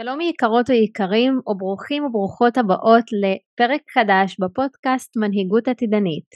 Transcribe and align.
שלום 0.00 0.20
יקרות 0.20 0.70
ויקרים 0.70 1.40
וברוכים 1.46 2.04
וברוכות 2.04 2.58
הבאות 2.58 3.04
לפרק 3.12 3.80
חדש 3.94 4.36
בפודקאסט 4.40 5.16
מנהיגות 5.16 5.68
עתידנית. 5.68 6.30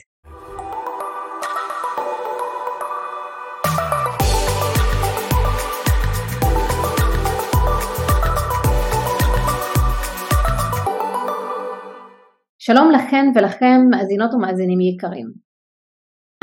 שלום 12.59 12.91
לכן 12.91 13.25
ולכם 13.35 13.81
מאזינות 13.91 14.33
ומאזינים 14.33 14.81
יקרים. 14.81 15.27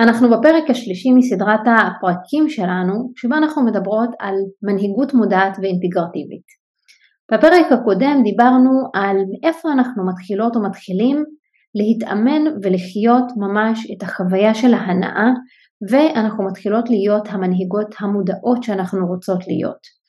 אנחנו 0.00 0.28
בפרק 0.30 0.70
השלישי 0.70 1.12
מסדרת 1.12 1.60
הפרקים 1.66 2.48
שלנו 2.48 3.12
שבה 3.16 3.36
אנחנו 3.36 3.64
מדברות 3.64 4.10
על 4.20 4.34
מנהיגות 4.62 5.14
מודעת 5.14 5.56
ואינטגרטיבית. 5.62 6.59
בפרק 7.32 7.72
הקודם 7.72 8.20
דיברנו 8.24 8.70
על 8.94 9.16
איפה 9.42 9.72
אנחנו 9.72 10.06
מתחילות 10.06 10.56
ומתחילים 10.56 11.24
להתאמן 11.74 12.42
ולחיות 12.62 13.24
ממש 13.36 13.90
את 13.92 14.02
החוויה 14.02 14.54
של 14.54 14.74
ההנאה 14.74 15.30
ואנחנו 15.90 16.46
מתחילות 16.46 16.90
להיות 16.90 17.28
המנהיגות 17.30 17.94
המודעות 18.00 18.62
שאנחנו 18.62 19.06
רוצות 19.06 19.46
להיות. 19.46 20.00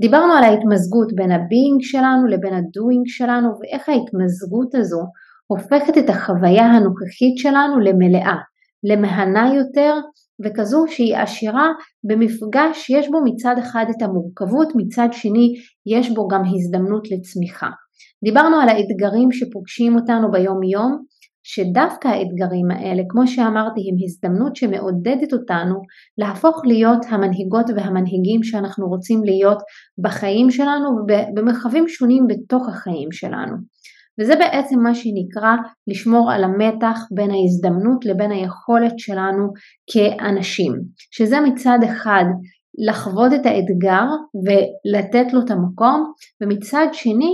דיברנו 0.00 0.32
על 0.32 0.44
ההתמזגות 0.44 1.12
בין 1.14 1.32
ה 1.32 1.40
being 1.40 1.80
שלנו 1.80 2.26
לבין 2.26 2.54
ה 2.54 2.62
doing 2.62 3.04
שלנו 3.06 3.48
ואיך 3.48 3.88
ההתמזגות 3.88 4.74
הזו 4.74 5.02
הופכת 5.46 5.98
את 5.98 6.10
החוויה 6.10 6.64
הנוכחית 6.64 7.36
שלנו 7.36 7.80
למלאה, 7.80 8.36
למהנה 8.84 9.54
יותר 9.54 9.94
וכזו 10.44 10.84
שהיא 10.88 11.16
עשירה 11.16 11.68
במפגש 12.04 12.86
שיש 12.86 13.08
בו 13.08 13.18
מצד 13.24 13.54
אחד 13.58 13.84
את 13.90 14.02
המורכבות, 14.02 14.68
מצד 14.76 15.08
שני 15.12 15.54
יש 15.86 16.10
בו 16.10 16.28
גם 16.28 16.42
הזדמנות 16.54 17.10
לצמיחה. 17.10 17.68
דיברנו 18.24 18.56
על 18.56 18.68
האתגרים 18.68 19.32
שפוגשים 19.32 19.96
אותנו 19.96 20.30
ביום 20.30 20.62
יום, 20.62 20.98
שדווקא 21.42 22.08
האתגרים 22.08 22.70
האלה, 22.70 23.02
כמו 23.08 23.26
שאמרתי, 23.26 23.80
הם 23.80 23.96
הזדמנות 24.04 24.56
שמעודדת 24.56 25.32
אותנו 25.32 25.74
להפוך 26.18 26.62
להיות 26.64 27.06
המנהיגות 27.08 27.66
והמנהיגים 27.76 28.42
שאנחנו 28.42 28.88
רוצים 28.88 29.24
להיות 29.24 29.58
בחיים 30.02 30.50
שלנו 30.50 30.88
ובמרחבים 30.98 31.88
שונים 31.88 32.26
בתוך 32.28 32.68
החיים 32.68 33.12
שלנו. 33.12 33.56
וזה 34.20 34.36
בעצם 34.36 34.80
מה 34.80 34.94
שנקרא 34.94 35.54
לשמור 35.86 36.32
על 36.32 36.44
המתח 36.44 36.98
בין 37.14 37.30
ההזדמנות 37.30 38.04
לבין 38.04 38.30
היכולת 38.30 38.98
שלנו 38.98 39.52
כאנשים, 39.92 40.72
שזה 41.10 41.40
מצד 41.40 41.78
אחד 41.84 42.24
לחוות 42.88 43.32
את 43.32 43.46
האתגר 43.46 44.04
ולתת 44.44 45.32
לו 45.32 45.40
את 45.44 45.50
המקום, 45.50 46.12
ומצד 46.42 46.86
שני 46.92 47.30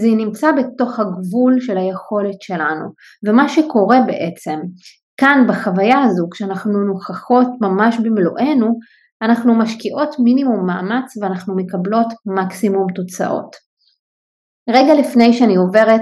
זה 0.00 0.08
נמצא 0.16 0.52
בתוך 0.52 1.00
הגבול 1.00 1.60
של 1.60 1.78
היכולת 1.78 2.42
שלנו. 2.42 2.86
ומה 3.26 3.48
שקורה 3.48 3.98
בעצם 4.06 4.58
כאן 5.16 5.44
בחוויה 5.48 6.02
הזו, 6.02 6.26
כשאנחנו 6.30 6.72
נוכחות 6.72 7.48
ממש 7.60 7.96
במלואנו, 8.02 8.78
אנחנו 9.22 9.54
משקיעות 9.54 10.16
מינימום 10.18 10.66
מאמץ 10.66 11.16
ואנחנו 11.20 11.56
מקבלות 11.56 12.06
מקסימום 12.26 12.86
תוצאות. 12.94 13.71
רגע 14.68 14.94
לפני 14.94 15.32
שאני 15.32 15.56
עוברת 15.56 16.00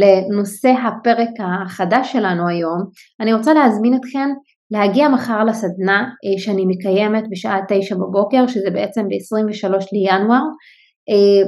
לנושא 0.00 0.68
הפרק 0.68 1.28
החדש 1.40 2.12
שלנו 2.12 2.48
היום, 2.48 2.78
אני 3.20 3.32
רוצה 3.32 3.54
להזמין 3.54 3.94
אתכם 3.94 4.28
להגיע 4.70 5.08
מחר 5.08 5.44
לסדנה 5.44 6.00
אה, 6.00 6.38
שאני 6.38 6.64
מקיימת 6.66 7.24
בשעה 7.30 7.58
תשע 7.68 7.94
בבוקר, 7.94 8.46
שזה 8.46 8.70
בעצם 8.70 9.02
ב-23 9.08 9.86
לינואר, 9.92 10.42
אה, 11.10 11.42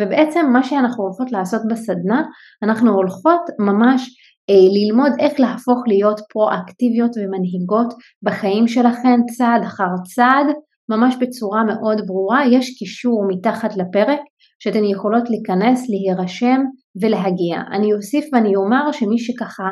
ובעצם 0.00 0.46
מה 0.52 0.62
שאנחנו 0.64 1.04
הולכות 1.04 1.32
לעשות 1.32 1.62
בסדנה, 1.70 2.22
אנחנו 2.62 2.92
הולכות 2.94 3.40
ממש 3.58 4.10
אה, 4.50 4.54
ללמוד 4.54 5.12
איך 5.20 5.40
להפוך 5.40 5.78
להיות 5.86 6.20
פרואקטיביות 6.32 7.10
ומנהיגות 7.16 7.94
בחיים 8.22 8.68
שלכם 8.68 9.20
צעד 9.36 9.62
אחר 9.62 9.90
צעד, 10.14 10.46
ממש 10.88 11.14
בצורה 11.20 11.64
מאוד 11.64 12.00
ברורה, 12.06 12.46
יש 12.46 12.78
קישור 12.78 13.24
מתחת 13.28 13.76
לפרק 13.76 14.20
שאתן 14.62 14.84
יכולות 14.84 15.30
להיכנס, 15.30 15.86
להירשם 15.90 16.60
ולהגיע. 17.02 17.60
אני 17.72 17.92
אוסיף 17.92 18.24
ואני 18.32 18.56
אומר 18.56 18.92
שמי 18.92 19.18
שככה 19.18 19.68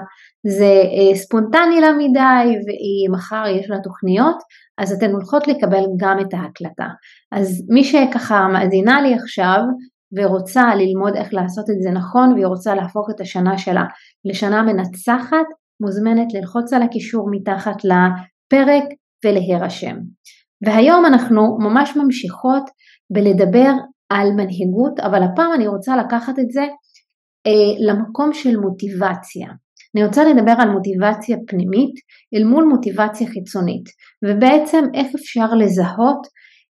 זה 0.47 0.65
אה, 0.65 1.16
ספונטני 1.16 1.81
לה 1.81 1.93
מדי 1.93 2.56
ומחר 2.66 3.44
יש 3.47 3.71
לה 3.71 3.76
תוכניות, 3.84 4.37
אז 4.78 4.93
אתן 4.93 5.10
הולכות 5.10 5.49
לקבל 5.49 5.84
גם 6.00 6.16
את 6.21 6.34
ההקלטה. 6.34 6.88
אז 7.32 7.66
מי 7.69 7.84
שככה 7.84 8.49
מאזינה 8.53 9.03
לי 9.03 9.15
עכשיו 9.15 9.60
ורוצה 10.16 10.75
ללמוד 10.75 11.16
איך 11.16 11.34
לעשות 11.34 11.65
את 11.70 11.82
זה 11.82 11.91
נכון 11.91 12.32
והיא 12.32 12.47
רוצה 12.47 12.75
להפוך 12.75 13.09
את 13.15 13.20
השנה 13.20 13.59
שלה 13.59 13.84
לשנה 14.25 14.62
מנצחת, 14.62 15.47
מוזמנת 15.81 16.34
ללחוץ 16.34 16.72
על 16.72 16.82
הקישור 16.82 17.28
מתחת 17.31 17.76
לפרק 17.84 18.84
ולהירשם. 19.25 19.97
והיום 20.66 21.06
אנחנו 21.06 21.59
ממש 21.60 21.97
ממשיכות 21.97 22.62
בלדבר 23.12 23.72
על 24.09 24.33
מנהיגות, 24.33 25.01
אבל 25.01 25.23
הפעם 25.23 25.53
אני 25.55 25.69
רוצה 25.69 25.97
לקחת 25.97 26.39
את 26.39 26.51
זה 26.51 26.67
אה, 27.47 27.93
למקום 27.93 28.33
של 28.33 28.57
מוטיבציה. 28.57 29.49
אני 29.97 30.07
רוצה 30.07 30.25
לדבר 30.25 30.55
על 30.59 30.69
מוטיבציה 30.69 31.37
פנימית 31.47 31.95
אל 32.35 32.45
מול 32.45 32.65
מוטיבציה 32.65 33.27
חיצונית, 33.29 33.85
ובעצם 34.25 34.85
איך 34.95 35.07
אפשר 35.15 35.55
לזהות 35.55 36.27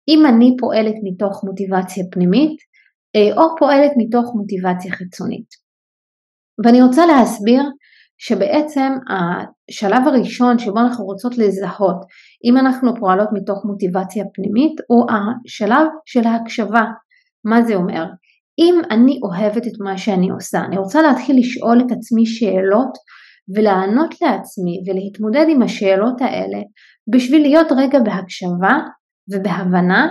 אם 0.08 0.26
אני 0.26 0.56
פועלת 0.60 0.94
מתוך 1.04 1.44
מוטיבציה 1.44 2.04
פנימית 2.10 2.56
אה, 3.16 3.36
או 3.36 3.56
פועלת 3.58 3.92
מתוך 3.96 4.32
מוטיבציה 4.34 4.92
חיצונית. 4.92 5.46
ואני 6.64 6.82
רוצה 6.82 7.06
להסביר 7.06 7.62
שבעצם 8.18 8.92
השלב 9.10 10.02
הראשון 10.06 10.58
שבו 10.58 10.78
אנחנו 10.78 11.04
רוצות 11.04 11.38
לזהות 11.38 11.96
אם 12.44 12.56
אנחנו 12.56 12.96
פועלות 13.00 13.28
מתוך 13.32 13.64
מוטיבציה 13.64 14.24
פנימית 14.34 14.80
הוא 14.88 15.06
השלב 15.10 15.86
של 16.06 16.26
ההקשבה, 16.26 16.84
מה 17.44 17.62
זה 17.62 17.74
אומר? 17.74 18.04
אם 18.58 18.80
אני 18.90 19.20
אוהבת 19.22 19.66
את 19.66 19.72
מה 19.80 19.98
שאני 19.98 20.30
עושה, 20.30 20.58
אני 20.64 20.78
רוצה 20.78 21.02
להתחיל 21.02 21.38
לשאול 21.38 21.80
את 21.80 21.92
עצמי 21.92 22.26
שאלות 22.26 22.92
ולענות 23.56 24.14
לעצמי 24.22 24.82
ולהתמודד 24.86 25.46
עם 25.48 25.62
השאלות 25.62 26.20
האלה 26.20 26.58
בשביל 27.14 27.42
להיות 27.42 27.66
רגע 27.76 27.98
בהקשבה 27.98 28.78
ובהבנה 29.32 30.06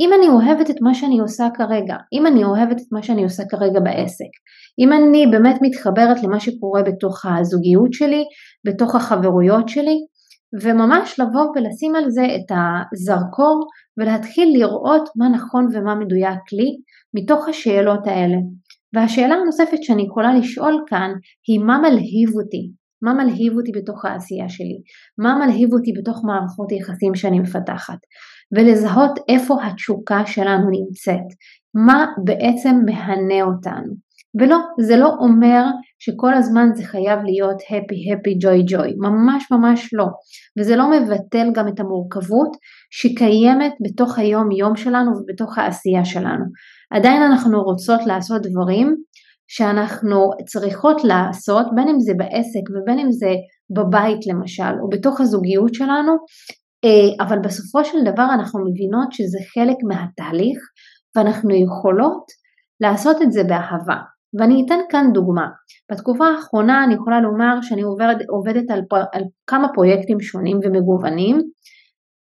אם 0.00 0.10
אני 0.18 0.28
אוהבת 0.28 0.70
את 0.70 0.76
מה 0.80 0.94
שאני 0.94 1.18
עושה 1.18 1.48
כרגע, 1.54 1.96
אם 2.12 2.26
אני 2.26 2.44
אוהבת 2.44 2.76
את 2.76 2.86
מה 2.92 3.02
שאני 3.02 3.24
עושה 3.24 3.42
כרגע 3.50 3.80
בעסק, 3.80 4.32
אם 4.78 4.92
אני 4.92 5.26
באמת 5.26 5.58
מתחברת 5.62 6.22
למה 6.22 6.40
שקורה 6.40 6.82
בתוך 6.82 7.26
הזוגיות 7.26 7.92
שלי, 7.92 8.24
בתוך 8.66 8.94
החברויות 8.94 9.68
שלי, 9.68 9.96
וממש 10.62 11.20
לבוא 11.20 11.46
ולשים 11.56 11.94
על 11.94 12.10
זה 12.10 12.24
את 12.24 12.56
הזרקור 12.92 13.66
ולהתחיל 13.98 14.48
לראות 14.58 15.08
מה 15.16 15.28
נכון 15.28 15.68
ומה 15.72 15.94
מדויק 15.94 16.52
לי 16.52 16.70
מתוך 17.14 17.48
השאלות 17.48 18.06
האלה. 18.06 18.36
והשאלה 18.94 19.34
הנוספת 19.34 19.82
שאני 19.82 20.02
יכולה 20.02 20.34
לשאול 20.34 20.84
כאן 20.86 21.10
היא 21.48 21.60
מה 21.60 21.78
מלהיב 21.78 22.30
אותי? 22.34 22.70
מה 23.02 23.14
מלהיב 23.14 23.52
אותי 23.56 23.72
בתוך 23.76 24.04
העשייה 24.04 24.48
שלי? 24.48 24.78
מה 25.18 25.34
מלהיב 25.34 25.72
אותי 25.72 25.92
בתוך 25.98 26.24
מערכות 26.24 26.70
היחסים 26.70 27.14
שאני 27.14 27.40
מפתחת? 27.40 27.98
ולזהות 28.56 29.18
איפה 29.28 29.64
התשוקה 29.64 30.26
שלנו 30.26 30.70
נמצאת, 30.70 31.28
מה 31.86 32.06
בעצם 32.24 32.76
מהנה 32.86 33.42
אותנו. 33.44 34.03
ולא, 34.40 34.56
זה 34.80 34.96
לא 34.96 35.08
אומר 35.20 35.64
שכל 35.98 36.34
הזמן 36.34 36.68
זה 36.74 36.84
חייב 36.84 37.18
להיות 37.24 37.60
happy 37.60 37.98
happy 38.10 38.44
joy 38.44 38.72
joy, 38.72 38.92
ממש 38.96 39.44
ממש 39.50 39.90
לא. 39.92 40.06
וזה 40.58 40.76
לא 40.76 40.90
מבטל 40.90 41.48
גם 41.54 41.68
את 41.68 41.80
המורכבות 41.80 42.56
שקיימת 42.90 43.72
בתוך 43.84 44.18
היום 44.18 44.50
יום 44.50 44.76
שלנו 44.76 45.10
ובתוך 45.10 45.58
העשייה 45.58 46.04
שלנו. 46.04 46.44
עדיין 46.90 47.22
אנחנו 47.22 47.62
רוצות 47.62 48.00
לעשות 48.06 48.42
דברים 48.42 48.96
שאנחנו 49.48 50.30
צריכות 50.46 51.04
לעשות, 51.04 51.66
בין 51.74 51.88
אם 51.88 52.00
זה 52.00 52.12
בעסק 52.16 52.70
ובין 52.70 52.98
אם 52.98 53.12
זה 53.12 53.30
בבית 53.76 54.26
למשל, 54.26 54.74
או 54.82 54.88
בתוך 54.88 55.20
הזוגיות 55.20 55.74
שלנו, 55.74 56.12
אה, 56.84 57.24
אבל 57.26 57.38
בסופו 57.38 57.84
של 57.84 57.98
דבר 58.12 58.26
אנחנו 58.34 58.60
מבינות 58.60 59.12
שזה 59.12 59.38
חלק 59.54 59.76
מהתהליך 59.88 60.58
ואנחנו 61.16 61.50
יכולות 61.54 62.24
לעשות 62.80 63.22
את 63.22 63.32
זה 63.32 63.44
באהבה. 63.44 64.13
ואני 64.38 64.62
אתן 64.66 64.78
כאן 64.90 65.06
דוגמה. 65.14 65.46
בתקופה 65.92 66.26
האחרונה 66.26 66.84
אני 66.84 66.94
יכולה 66.94 67.20
לומר 67.20 67.62
שאני 67.62 67.82
עובד, 67.82 68.14
עובדת 68.28 68.70
על, 68.70 68.80
על 69.12 69.22
כמה 69.46 69.68
פרויקטים 69.74 70.20
שונים 70.20 70.58
ומגוונים, 70.62 71.38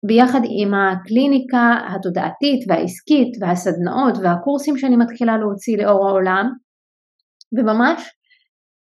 ביחד 0.05 0.39
עם 0.43 0.73
הקליניקה 0.73 1.73
התודעתית 1.95 2.65
והעסקית 2.67 3.37
והסדנאות 3.41 4.17
והקורסים 4.23 4.77
שאני 4.77 4.95
מתחילה 4.95 5.37
להוציא 5.37 5.77
לאור 5.77 6.09
העולם, 6.09 6.45
וממש 7.57 8.01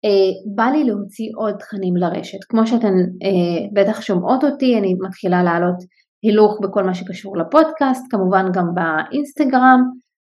אה, 0.05 0.53
בא 0.55 0.63
לי 0.63 0.83
להוציא 0.83 1.29
עוד 1.37 1.55
תכנים 1.59 1.95
לרשת. 1.95 2.43
כמו 2.49 2.67
שאתן 2.67 2.93
אה, 3.23 3.61
בטח 3.73 4.01
שומעות 4.01 4.43
אותי, 4.43 4.77
אני 4.79 4.93
מתחילה 5.07 5.43
לעלות 5.43 5.77
הילוך 6.23 6.59
בכל 6.63 6.83
מה 6.83 6.93
שקשור 6.93 7.37
לפודקאסט, 7.37 8.05
כמובן 8.09 8.45
גם 8.53 8.65
באינסטגרם, 8.75 9.81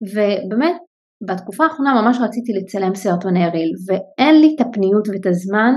ובאמת 0.01 0.75
בתקופה 1.27 1.63
האחרונה 1.63 2.01
ממש 2.01 2.17
רציתי 2.21 2.53
לצלם 2.53 2.95
סרטוני 2.95 3.47
ריל 3.47 3.71
ואין 3.87 4.41
לי 4.41 4.55
את 4.55 4.61
הפניות 4.61 5.07
ואת 5.07 5.25
הזמן 5.25 5.73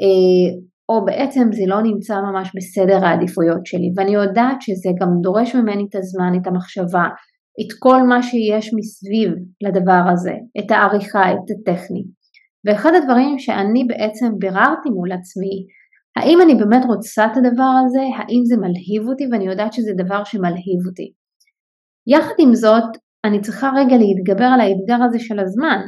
אה, 0.00 0.60
או 0.88 1.04
בעצם 1.04 1.48
זה 1.52 1.62
לא 1.66 1.82
נמצא 1.82 2.14
ממש 2.20 2.50
בסדר 2.56 3.04
העדיפויות 3.04 3.66
שלי 3.66 3.92
ואני 3.96 4.14
יודעת 4.14 4.56
שזה 4.60 4.90
גם 5.00 5.08
דורש 5.22 5.54
ממני 5.54 5.86
את 5.88 5.94
הזמן, 5.94 6.32
את 6.42 6.46
המחשבה, 6.46 7.06
את 7.60 7.70
כל 7.78 8.02
מה 8.02 8.22
שיש 8.22 8.70
מסביב 8.74 9.30
לדבר 9.62 10.02
הזה, 10.12 10.34
את 10.58 10.70
העריכה, 10.70 11.32
את 11.32 11.48
הטכני. 11.50 12.04
ואחד 12.64 12.90
הדברים 12.94 13.38
שאני 13.38 13.84
בעצם 13.84 14.26
ביררתי 14.38 14.88
מול 14.90 15.12
עצמי, 15.12 15.66
האם 16.16 16.38
אני 16.40 16.54
באמת 16.54 16.84
רוצה 16.86 17.26
את 17.26 17.36
הדבר 17.36 17.72
הזה, 17.86 18.00
האם 18.18 18.42
זה 18.44 18.56
מלהיב 18.56 19.08
אותי 19.08 19.24
ואני 19.32 19.46
יודעת 19.46 19.72
שזה 19.72 19.92
דבר 20.04 20.24
שמלהיב 20.24 20.80
אותי. 20.86 21.12
יחד 22.06 22.34
עם 22.38 22.54
זאת, 22.54 22.90
אני 23.24 23.40
צריכה 23.40 23.70
רגע 23.76 23.96
להתגבר 23.96 24.44
על 24.44 24.60
האתגר 24.60 25.04
הזה 25.04 25.18
של 25.18 25.38
הזמן. 25.38 25.78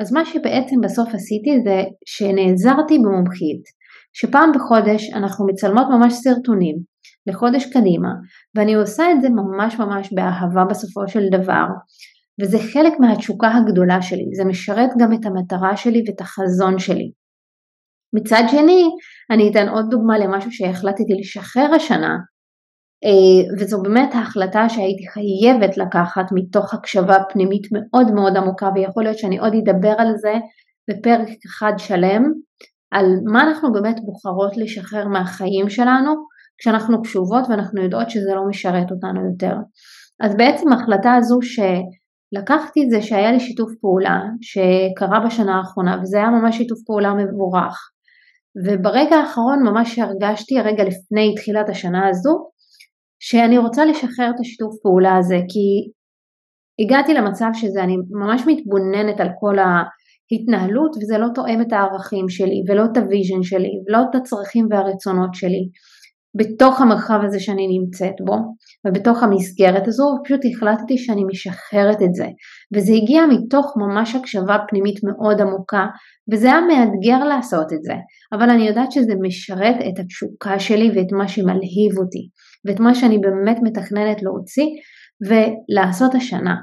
אז 0.00 0.12
מה 0.12 0.24
שבעצם 0.24 0.76
בסוף 0.82 1.08
עשיתי 1.14 1.60
זה 1.64 1.82
שנעזרתי 2.06 2.98
במומחית, 2.98 3.62
שפעם 4.12 4.52
בחודש 4.54 5.10
אנחנו 5.14 5.46
מצלמות 5.46 5.86
ממש 5.90 6.12
סרטונים 6.12 6.76
לחודש 7.26 7.66
קדימה, 7.66 8.08
ואני 8.54 8.74
עושה 8.74 9.12
את 9.12 9.20
זה 9.20 9.28
ממש 9.28 9.78
ממש 9.78 10.12
באהבה 10.12 10.64
בסופו 10.70 11.08
של 11.08 11.20
דבר, 11.32 11.64
וזה 12.40 12.58
חלק 12.58 12.92
מהתשוקה 13.00 13.48
הגדולה 13.48 14.02
שלי, 14.02 14.24
זה 14.36 14.44
משרת 14.44 14.90
גם 14.98 15.12
את 15.12 15.26
המטרה 15.26 15.76
שלי 15.76 16.02
ואת 16.06 16.20
החזון 16.20 16.78
שלי. 16.78 17.10
מצד 18.14 18.42
שני, 18.48 18.84
אני 19.30 19.50
אתן 19.50 19.68
עוד 19.68 19.86
דוגמה 19.90 20.18
למשהו 20.18 20.52
שהחלטתי 20.52 21.12
לשחרר 21.20 21.74
השנה, 21.74 22.16
וזו 23.58 23.82
באמת 23.82 24.14
ההחלטה 24.14 24.68
שהייתי 24.68 25.04
חייבת 25.08 25.76
לקחת 25.76 26.24
מתוך 26.34 26.74
הקשבה 26.74 27.16
פנימית 27.32 27.62
מאוד 27.72 28.12
מאוד 28.14 28.36
עמוקה, 28.36 28.68
ויכול 28.74 29.02
להיות 29.02 29.18
שאני 29.18 29.38
עוד 29.38 29.52
אדבר 29.54 29.94
על 29.98 30.12
זה 30.16 30.34
בפרק 30.90 31.28
אחד 31.46 31.72
שלם, 31.78 32.22
על 32.92 33.06
מה 33.32 33.42
אנחנו 33.42 33.72
באמת 33.72 33.96
בוחרות 34.04 34.56
לשחרר 34.56 35.08
מהחיים 35.08 35.70
שלנו 35.70 36.14
כשאנחנו 36.58 37.02
קשובות 37.02 37.44
ואנחנו 37.48 37.82
יודעות 37.82 38.10
שזה 38.10 38.34
לא 38.34 38.48
משרת 38.48 38.90
אותנו 38.90 39.30
יותר. 39.30 39.54
אז 40.20 40.36
בעצם 40.36 40.72
ההחלטה 40.72 41.14
הזו 41.14 41.38
שלקחתי 41.42 42.84
את 42.84 42.90
זה 42.90 43.02
שהיה 43.02 43.32
לי 43.32 43.40
שיתוף 43.40 43.70
פעולה 43.80 44.20
שקרה 44.40 45.20
בשנה 45.26 45.56
האחרונה 45.56 45.98
וזה 46.02 46.18
היה 46.18 46.30
ממש 46.30 46.56
שיתוף 46.56 46.78
פעולה 46.86 47.14
מבורך 47.14 47.90
וברגע 48.66 49.16
האחרון 49.16 49.62
ממש 49.62 49.98
הרגשתי 49.98 50.60
רגע 50.60 50.84
לפני 50.84 51.34
תחילת 51.36 51.68
השנה 51.68 52.08
הזו 52.08 52.50
שאני 53.20 53.58
רוצה 53.58 53.84
לשחרר 53.84 54.30
את 54.34 54.40
השיתוף 54.40 54.74
פעולה 54.82 55.16
הזה 55.16 55.36
כי 55.48 55.90
הגעתי 56.84 57.14
למצב 57.14 57.50
שזה 57.54 57.84
אני 57.84 57.96
ממש 58.10 58.42
מתבוננת 58.46 59.20
על 59.20 59.28
כל 59.40 59.56
ההתנהלות 59.58 60.96
וזה 60.96 61.18
לא 61.18 61.26
תואם 61.34 61.60
את 61.62 61.72
הערכים 61.72 62.28
שלי 62.28 62.62
ולא 62.68 62.84
את 62.84 62.96
ה 62.96 63.03
vision 63.03 63.42
שלי 63.42 63.70
ולא 63.88 63.98
את 64.10 64.14
הצרכים 64.14 64.66
והרצונות 64.70 65.34
שלי 65.34 65.68
בתוך 66.38 66.80
המרחב 66.80 67.20
הזה 67.24 67.40
שאני 67.40 67.78
נמצאת 67.78 68.14
בו 68.24 68.36
ובתוך 68.86 69.22
המסגרת 69.22 69.88
הזו 69.88 70.04
פשוט 70.24 70.40
החלטתי 70.44 70.98
שאני 70.98 71.24
משחררת 71.24 72.02
את 72.02 72.14
זה. 72.14 72.26
וזה 72.74 72.92
הגיע 72.92 73.22
מתוך 73.26 73.74
ממש 73.76 74.14
הקשבה 74.14 74.56
פנימית 74.68 75.00
מאוד 75.04 75.40
עמוקה 75.40 75.86
וזה 76.32 76.46
היה 76.46 76.60
מאתגר 76.60 77.24
לעשות 77.24 77.72
את 77.72 77.82
זה. 77.82 77.94
אבל 78.32 78.50
אני 78.50 78.68
יודעת 78.68 78.92
שזה 78.92 79.12
משרת 79.22 79.76
את 79.88 79.98
התשוקה 79.98 80.58
שלי 80.58 80.90
ואת 80.90 81.12
מה 81.12 81.28
שמלהיב 81.28 81.98
אותי 81.98 82.28
ואת 82.64 82.80
מה 82.80 82.94
שאני 82.94 83.18
באמת 83.18 83.58
מתכננת 83.62 84.22
להוציא 84.22 84.66
ולעשות 85.28 86.14
השנה 86.14 86.54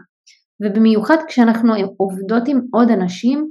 ובמיוחד 0.65 1.17
כשאנחנו 1.27 1.73
עובדות 1.97 2.43
עם 2.47 2.59
עוד 2.73 2.91
אנשים 2.91 3.47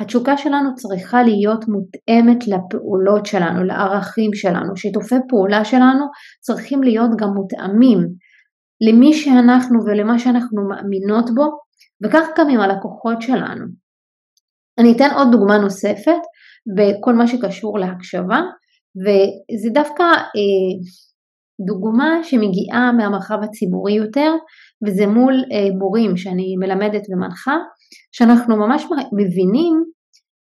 התשוקה 0.00 0.36
שלנו 0.36 0.74
צריכה 0.74 1.22
להיות 1.22 1.64
מותאמת 1.68 2.46
לפעולות 2.46 3.26
שלנו, 3.26 3.64
לערכים 3.64 4.34
שלנו, 4.34 4.76
שיתופי 4.76 5.14
פעולה 5.28 5.64
שלנו 5.64 6.06
צריכים 6.40 6.82
להיות 6.82 7.10
גם 7.18 7.28
מותאמים 7.28 7.98
למי 8.88 9.14
שאנחנו 9.14 9.78
ולמה 9.86 10.18
שאנחנו 10.18 10.68
מאמינות 10.68 11.30
בו, 11.34 11.46
וכך 12.04 12.26
גם 12.38 12.48
עם 12.48 12.60
הלקוחות 12.60 13.22
שלנו. 13.22 13.64
אני 14.78 14.92
אתן 14.96 15.08
עוד 15.14 15.28
דוגמה 15.32 15.58
נוספת 15.58 16.20
בכל 16.76 17.14
מה 17.14 17.26
שקשור 17.26 17.78
להקשבה, 17.78 18.40
וזה 19.02 19.70
דווקא 19.74 20.02
אה, 20.02 20.74
דוגמה 21.60 22.18
שמגיעה 22.22 22.92
מהמרחב 22.92 23.38
הציבורי 23.42 23.92
יותר, 23.92 24.32
וזה 24.86 25.06
מול 25.06 25.34
אה, 25.34 25.76
מורים 25.78 26.16
שאני 26.16 26.56
מלמדת 26.56 27.02
ומנחה, 27.10 27.56
שאנחנו 28.12 28.56
ממש 28.56 28.84
מבינים 29.12 29.84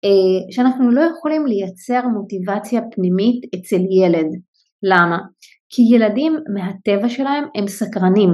אה, 0.05 0.53
שאנחנו 0.53 0.91
לא 0.91 1.01
יכולים 1.01 1.47
לייצר 1.47 2.09
מוטיבציה 2.09 2.81
פנימית 2.95 3.41
אצל 3.55 3.81
ילד. 4.03 4.27
למה? 4.83 5.19
כי 5.71 5.83
ילדים 5.95 6.33
מהטבע 6.55 7.09
שלהם 7.09 7.45
הם 7.55 7.69
סקרנים, 7.69 8.31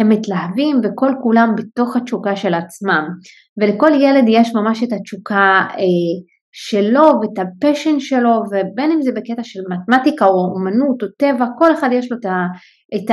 הם 0.00 0.08
מתלהבים 0.08 0.80
וכל 0.84 1.10
כולם 1.22 1.54
בתוך 1.56 1.96
התשוקה 1.96 2.36
של 2.36 2.54
עצמם, 2.54 3.04
ולכל 3.60 3.90
ילד 4.00 4.24
יש 4.28 4.54
ממש 4.54 4.82
את 4.82 4.92
התשוקה 4.92 5.66
אה, 5.70 6.16
שלו 6.58 7.02
ואת 7.02 7.46
ה 7.46 7.53
passion 7.53 8.00
שלו, 8.00 8.42
ובין 8.50 8.90
אם 8.92 9.02
זה 9.02 9.10
בקטע 9.12 9.42
של 9.44 9.60
מתמטיקה 9.70 10.26
או 10.26 10.54
אומנות 10.54 11.02
או 11.02 11.08
טבע, 11.18 11.46
כל 11.58 11.72
אחד 11.72 11.88
יש 11.92 12.12
לו 12.12 12.18
את 12.94 13.10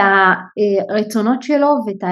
הרצונות 0.90 1.44
שלו 1.44 1.68
ואת 1.88 2.10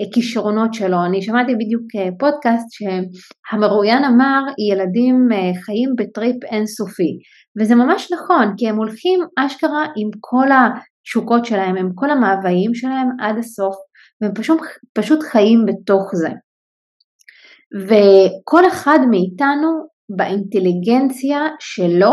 הכישרונות 0.00 0.74
שלו. 0.74 1.04
אני 1.04 1.22
שמעתי 1.22 1.54
בדיוק 1.54 1.82
אה, 1.96 2.08
פודקאסט 2.18 2.66
שהמרואיין 2.70 4.04
אמר 4.04 4.40
ילדים 4.70 5.28
אה, 5.32 5.60
חיים 5.64 5.90
בטריפ 5.98 6.44
אינסופי 6.44 7.18
וזה 7.60 7.74
ממש 7.74 8.12
נכון 8.12 8.54
כי 8.56 8.68
הם 8.68 8.76
הולכים 8.76 9.20
אשכרה 9.38 9.84
עם 9.96 10.10
כל 10.20 10.46
התשוקות 10.52 11.44
שלהם, 11.44 11.76
עם 11.76 11.90
כל 11.94 12.10
המאוויים 12.10 12.74
שלהם 12.74 13.08
עד 13.20 13.38
הסוף 13.38 13.74
והם 14.20 14.34
פשוט, 14.34 14.60
פשוט 14.94 15.22
חיים 15.22 15.66
בתוך 15.66 16.10
זה. 16.14 16.28
וכל 17.86 18.66
אחד 18.68 18.98
מאיתנו 19.10 19.90
באינטליגנציה 20.16 21.40
שלו 21.60 22.12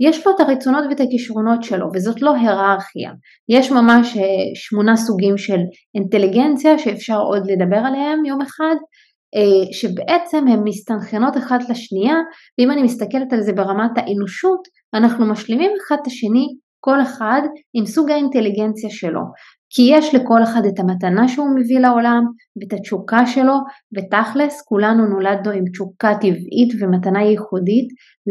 יש 0.00 0.26
לו 0.26 0.32
את 0.34 0.40
הרצונות 0.40 0.84
ואת 0.88 1.00
הכישרונות 1.00 1.62
שלו 1.62 1.86
וזאת 1.94 2.22
לא 2.22 2.34
היררכיה. 2.34 3.10
יש 3.48 3.70
ממש 3.70 4.16
אה, 4.16 4.22
שמונה 4.54 4.96
סוגים 4.96 5.38
של 5.38 5.60
אינטליגנציה 5.94 6.78
שאפשר 6.78 7.18
עוד 7.18 7.42
לדבר 7.50 7.76
עליהם 7.76 8.24
יום 8.24 8.40
אחד 8.42 8.76
אה, 9.34 9.72
שבעצם 9.72 10.48
הן 10.48 10.60
מסתנכרנות 10.64 11.36
אחת 11.36 11.60
לשנייה 11.70 12.16
ואם 12.58 12.70
אני 12.70 12.82
מסתכלת 12.82 13.32
על 13.32 13.40
זה 13.40 13.52
ברמת 13.52 13.90
האנושות 13.96 14.60
אנחנו 14.94 15.26
משלימים 15.26 15.70
אחד 15.86 15.96
את 16.02 16.06
השני 16.06 16.46
כל 16.80 17.02
אחד 17.02 17.42
עם 17.74 17.86
סוג 17.86 18.10
האינטליגנציה 18.10 18.90
שלו 18.90 19.20
כי 19.74 19.82
יש 19.90 20.14
לכל 20.14 20.42
אחד 20.42 20.62
את 20.68 20.80
המתנה 20.80 21.28
שהוא 21.28 21.56
מביא 21.56 21.78
לעולם 21.78 22.24
ואת 22.56 22.72
התשוקה 22.72 23.26
שלו 23.26 23.54
ותכלס 23.96 24.62
כולנו 24.62 25.06
נולדנו 25.06 25.50
עם 25.50 25.64
תשוקה 25.72 26.14
טבעית 26.20 26.72
ומתנה 26.80 27.22
ייחודית 27.22 27.88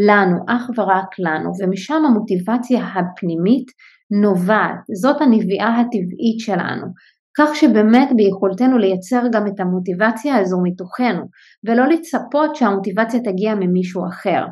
לנו, 0.08 0.38
אך 0.48 0.70
ורק 0.78 1.20
לנו 1.20 1.52
ומשם 1.60 2.02
המוטיבציה 2.08 2.80
הפנימית 2.88 3.66
נובעת, 4.22 4.76
זאת 5.02 5.22
הנביאה 5.22 5.80
הטבעית 5.80 6.40
שלנו 6.40 6.88
כך 7.38 7.56
שבאמת 7.56 8.10
ביכולתנו 8.16 8.78
לייצר 8.78 9.24
גם 9.32 9.48
את 9.48 9.60
המוטיבציה 9.60 10.38
הזו 10.38 10.58
מתוכנו 10.64 11.24
ולא 11.64 11.88
לצפות 11.88 12.56
שהמוטיבציה 12.56 13.20
תגיע 13.20 13.56
ממישהו 13.56 14.08
אחר. 14.08 14.46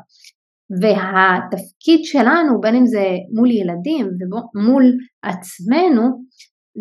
והתפקיד 0.82 2.00
שלנו 2.04 2.62
בין 2.62 2.76
אם 2.76 2.86
זה 2.86 3.06
מול 3.36 3.52
ילדים 3.52 4.08
ומול 4.08 4.84
עצמנו 5.24 6.24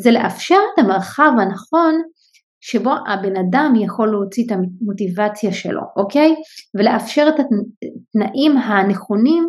זה 0.03 0.11
לאפשר 0.11 0.59
את 0.75 0.79
המרחב 0.79 1.33
הנכון 1.41 2.03
שבו 2.61 2.91
הבן 3.07 3.37
אדם 3.37 3.73
יכול 3.77 4.09
להוציא 4.09 4.45
את 4.47 4.53
המוטיבציה 4.53 5.53
שלו, 5.53 5.81
אוקיי? 5.97 6.35
ולאפשר 6.79 7.27
את 7.29 7.41
התנאים 7.41 8.57
הנכונים 8.57 9.49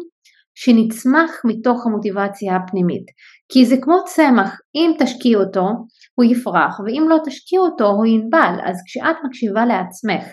שנצמח 0.55 1.31
מתוך 1.45 1.87
המוטיבציה 1.87 2.55
הפנימית. 2.55 3.05
כי 3.51 3.65
זה 3.65 3.75
כמו 3.81 3.95
צמח, 4.05 4.59
אם 4.75 4.91
תשקיע 4.99 5.37
אותו 5.37 5.67
הוא 6.15 6.25
יפרח 6.25 6.79
ואם 6.79 7.05
לא 7.09 7.17
תשקיע 7.25 7.59
אותו 7.59 7.87
הוא 7.87 8.05
ינבל. 8.05 8.55
אז 8.63 8.77
כשאת 8.85 9.15
מקשיבה 9.25 9.65
לעצמך 9.65 10.23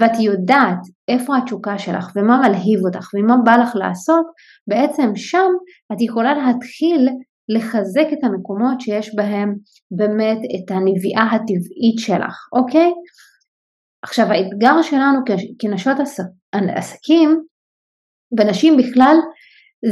ואת 0.00 0.20
יודעת 0.20 0.78
איפה 1.08 1.36
התשוקה 1.36 1.78
שלך 1.78 2.10
ומה 2.16 2.38
מלהיב 2.38 2.80
אותך 2.84 3.08
ומה 3.14 3.36
בא 3.44 3.56
לך 3.56 3.70
לעשות, 3.74 4.26
בעצם 4.68 5.16
שם 5.16 5.50
את 5.92 6.00
יכולה 6.00 6.34
להתחיל 6.34 7.08
לחזק 7.56 8.12
את 8.12 8.24
המקומות 8.24 8.80
שיש 8.80 9.14
בהם 9.16 9.54
באמת 9.96 10.38
את 10.38 10.70
הנביאה 10.70 11.24
הטבעית 11.32 11.98
שלך, 11.98 12.36
אוקיי? 12.52 12.90
עכשיו 14.02 14.26
האתגר 14.26 14.82
שלנו 14.82 15.18
כנשות 15.58 15.96
עסקים 16.52 17.42
ונשים 18.38 18.76
בכלל 18.76 19.16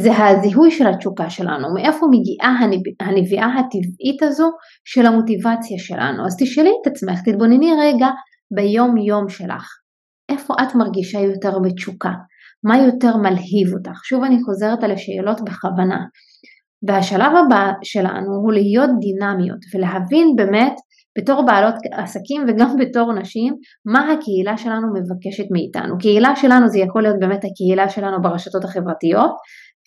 זה 0.03 0.11
הזיהוי 0.17 0.71
של 0.71 0.87
התשוקה 0.87 1.31
שלנו, 1.31 1.75
מאיפה 1.75 2.07
מגיעה 2.11 2.57
הנביאה 3.00 3.47
הטבעית 3.47 4.23
הזו 4.23 4.50
של 4.85 5.07
המוטיבציה 5.07 5.79
שלנו. 5.79 6.27
אז 6.27 6.37
תשאלי 6.41 6.71
את 6.83 6.87
עצמך, 6.87 7.19
תתבונני 7.25 7.71
רגע 7.81 8.09
ביום 8.55 8.97
יום 8.97 9.29
שלך, 9.29 9.67
איפה 10.29 10.55
את 10.62 10.75
מרגישה 10.75 11.21
יותר 11.21 11.59
בתשוקה, 11.59 12.12
מה 12.65 12.79
יותר 12.79 13.17
מלהיב 13.17 13.75
אותך. 13.75 14.05
שוב 14.05 14.25
אני 14.25 14.43
חוזרת 14.43 14.85
על 14.85 14.91
השאלות 14.91 15.41
בכוונה. 15.45 15.99
והשלב 16.87 17.32
הבא 17.47 17.73
שלנו 17.82 18.35
הוא 18.42 18.52
להיות 18.52 18.90
דינמיות 19.00 19.58
ולהבין 19.75 20.37
באמת 20.37 20.75
בתור 21.18 21.47
בעלות 21.47 21.75
עסקים 21.92 22.44
וגם 22.49 22.76
בתור 22.80 23.12
נשים, 23.12 23.54
מה 23.87 24.12
הקהילה 24.12 24.56
שלנו 24.56 24.87
מבקשת 24.94 25.44
מאיתנו. 25.52 25.99
קהילה 25.99 26.37
שלנו 26.37 26.68
זה 26.68 26.78
יכול 26.78 27.02
להיות 27.02 27.16
באמת 27.20 27.44
הקהילה 27.44 27.88
שלנו 27.88 28.23
ברשתות 28.23 28.64
החברתיות, 28.64 29.32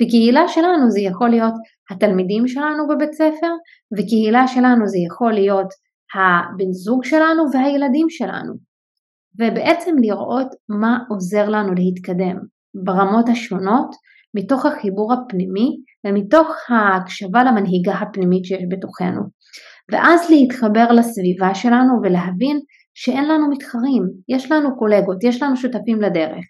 וקהילה 0.01 0.47
שלנו 0.47 0.89
זה 0.89 1.01
יכול 1.01 1.29
להיות 1.29 1.53
התלמידים 1.91 2.47
שלנו 2.47 2.87
בבית 2.87 3.13
ספר, 3.13 3.53
וקהילה 3.97 4.47
שלנו 4.47 4.87
זה 4.87 4.97
יכול 5.07 5.33
להיות 5.33 5.67
הבן 6.15 6.71
זוג 6.71 7.03
שלנו 7.03 7.43
והילדים 7.53 8.09
שלנו. 8.09 8.53
ובעצם 9.39 9.95
לראות 10.01 10.47
מה 10.81 10.97
עוזר 11.09 11.49
לנו 11.49 11.73
להתקדם 11.73 12.37
ברמות 12.85 13.29
השונות, 13.29 13.95
מתוך 14.35 14.65
החיבור 14.65 15.13
הפנימי 15.13 15.77
ומתוך 16.07 16.47
ההקשבה 16.69 17.43
למנהיגה 17.43 17.93
הפנימית 17.93 18.45
שיש 18.45 18.63
בתוכנו. 18.69 19.21
ואז 19.91 20.29
להתחבר 20.29 20.91
לסביבה 20.91 21.55
שלנו 21.55 21.93
ולהבין 22.03 22.59
שאין 22.93 23.27
לנו 23.27 23.49
מתחרים, 23.49 24.03
יש 24.29 24.51
לנו 24.51 24.77
קולגות, 24.77 25.23
יש 25.23 25.41
לנו 25.41 25.55
שותפים 25.57 26.01
לדרך. 26.01 26.45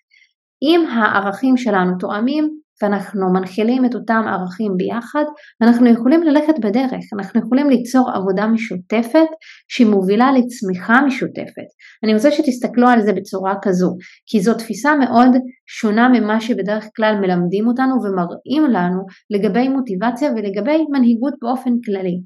אם 0.63 0.85
הערכים 0.89 1.57
שלנו 1.57 1.91
תואמים 1.99 2.60
ואנחנו 2.81 3.33
מנחילים 3.33 3.85
את 3.85 3.95
אותם 3.95 4.23
ערכים 4.27 4.71
ביחד, 4.77 5.23
אנחנו 5.61 5.89
יכולים 5.89 6.23
ללכת 6.23 6.59
בדרך, 6.59 6.91
אנחנו 7.13 7.41
יכולים 7.41 7.69
ליצור 7.69 8.11
עבודה 8.11 8.47
משותפת 8.47 9.29
שמובילה 9.67 10.31
לצמיחה 10.31 11.01
משותפת. 11.07 11.69
אני 12.03 12.13
רוצה 12.13 12.31
שתסתכלו 12.31 12.87
על 12.87 13.01
זה 13.01 13.13
בצורה 13.13 13.53
כזו, 13.61 13.95
כי 14.25 14.41
זו 14.41 14.53
תפיסה 14.53 14.95
מאוד 14.95 15.29
שונה 15.67 16.09
ממה 16.09 16.41
שבדרך 16.41 16.85
כלל 16.95 17.15
מלמדים 17.21 17.67
אותנו 17.67 17.95
ומראים 18.03 18.71
לנו 18.71 19.05
לגבי 19.29 19.69
מוטיבציה 19.69 20.31
ולגבי 20.31 20.85
מנהיגות 20.91 21.33
באופן 21.41 21.71
כללי. 21.85 22.21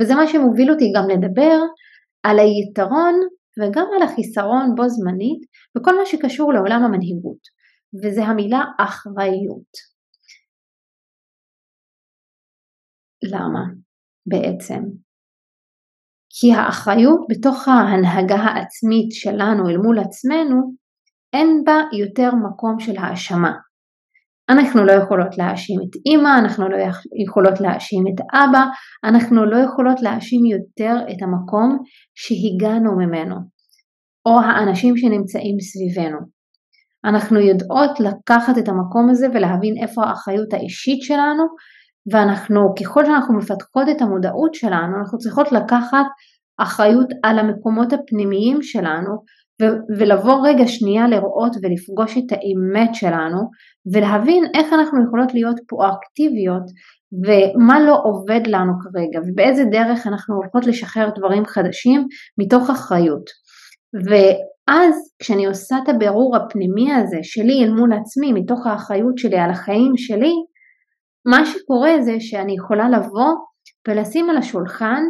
וזה 0.00 0.14
מה 0.14 0.26
שמוביל 0.26 0.70
אותי 0.70 0.92
גם 0.96 1.08
לדבר 1.08 1.58
על 2.22 2.38
היתרון 2.38 3.14
וגם 3.58 3.86
על 3.96 4.02
החיסרון 4.02 4.74
בו 4.76 4.88
זמנית 4.88 5.42
בכל 5.76 5.98
מה 5.98 6.06
שקשור 6.06 6.52
לעולם 6.52 6.84
המנהיגות, 6.84 7.42
וזה 7.94 8.24
המילה 8.24 8.62
אחריות. 8.78 9.72
למה 13.32 13.64
בעצם? 14.26 14.82
כי 16.34 16.52
האחריות 16.52 17.20
בתוך 17.30 17.68
ההנהגה 17.68 18.36
העצמית 18.36 19.12
שלנו 19.12 19.68
אל 19.70 19.76
מול 19.76 19.98
עצמנו, 19.98 20.74
אין 21.32 21.62
בה 21.64 21.78
יותר 21.98 22.30
מקום 22.34 22.80
של 22.80 22.96
האשמה. 22.98 23.52
אנחנו 24.50 24.84
לא 24.84 24.92
יכולות 24.92 25.38
להאשים 25.38 25.80
את 25.80 25.96
אימא, 26.06 26.38
אנחנו 26.44 26.68
לא 26.68 26.76
יכולות 27.26 27.60
להאשים 27.60 28.04
את 28.06 28.20
אבא, 28.34 28.64
אנחנו 29.04 29.44
לא 29.44 29.56
יכולות 29.56 30.02
להאשים 30.02 30.44
יותר 30.46 30.94
את 31.10 31.22
המקום 31.22 31.78
שהגענו 32.14 32.90
ממנו, 32.96 33.36
או 34.26 34.40
האנשים 34.40 34.96
שנמצאים 34.96 35.56
סביבנו. 35.60 36.41
אנחנו 37.04 37.40
יודעות 37.40 38.00
לקחת 38.00 38.58
את 38.58 38.68
המקום 38.68 39.10
הזה 39.10 39.26
ולהבין 39.34 39.74
איפה 39.82 40.04
האחריות 40.04 40.52
האישית 40.52 41.02
שלנו, 41.02 41.44
ואנחנו, 42.12 42.74
ככל 42.80 43.04
שאנחנו 43.04 43.38
מפתחות 43.38 43.88
את 43.90 44.02
המודעות 44.02 44.54
שלנו, 44.54 44.98
אנחנו 44.98 45.18
צריכות 45.18 45.52
לקחת 45.52 46.06
אחריות 46.58 47.08
על 47.22 47.38
המקומות 47.38 47.92
הפנימיים 47.92 48.62
שלנו 48.62 49.10
ולבוא 49.98 50.48
רגע 50.48 50.66
שנייה 50.66 51.08
לראות 51.08 51.52
ולפגוש 51.62 52.18
את 52.18 52.32
האמת 52.32 52.94
שלנו 52.94 53.38
ולהבין 53.94 54.44
איך 54.54 54.72
אנחנו 54.72 55.04
יכולות 55.04 55.34
להיות 55.34 55.56
פרואקטיביות 55.68 56.62
ומה 57.24 57.80
לא 57.80 58.00
עובד 58.04 58.40
לנו 58.46 58.72
כרגע 58.80 59.26
ובאיזה 59.26 59.64
דרך 59.64 60.06
אנחנו 60.06 60.34
הולכות 60.34 60.66
לשחרר 60.66 61.08
דברים 61.18 61.46
חדשים 61.46 62.06
מתוך 62.38 62.70
אחריות. 62.70 63.41
ואז 63.94 64.94
כשאני 65.18 65.46
עושה 65.46 65.76
את 65.84 65.88
הבירור 65.88 66.36
הפנימי 66.36 66.92
הזה 66.94 67.18
שלי 67.22 67.64
אל 67.64 67.70
מול 67.70 67.92
עצמי 67.92 68.32
מתוך 68.32 68.66
האחריות 68.66 69.18
שלי 69.18 69.38
על 69.38 69.50
החיים 69.50 69.92
שלי, 69.96 70.32
מה 71.26 71.46
שקורה 71.46 72.02
זה 72.02 72.16
שאני 72.20 72.54
יכולה 72.54 72.88
לבוא 72.88 73.32
ולשים 73.88 74.30
על 74.30 74.36
השולחן 74.36 75.02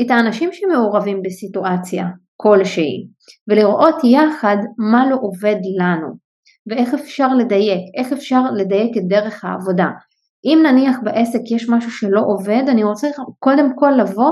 את 0.00 0.10
האנשים 0.10 0.50
שמעורבים 0.52 1.22
בסיטואציה 1.22 2.04
כלשהי 2.36 3.06
ולראות 3.48 3.94
יחד 4.04 4.56
מה 4.90 5.10
לא 5.10 5.16
עובד 5.20 5.56
לנו 5.78 6.08
ואיך 6.66 6.94
אפשר 6.94 7.28
לדייק, 7.34 7.80
איך 7.98 8.12
אפשר 8.12 8.40
לדייק 8.56 8.96
את 8.96 9.02
דרך 9.08 9.44
העבודה. 9.44 9.86
אם 10.44 10.58
נניח 10.62 10.96
בעסק 11.04 11.40
יש 11.50 11.68
משהו 11.68 11.90
שלא 11.90 12.20
עובד, 12.26 12.62
אני 12.68 12.84
רוצה 12.84 13.08
קודם 13.38 13.76
כל 13.76 13.92
לבוא 13.98 14.30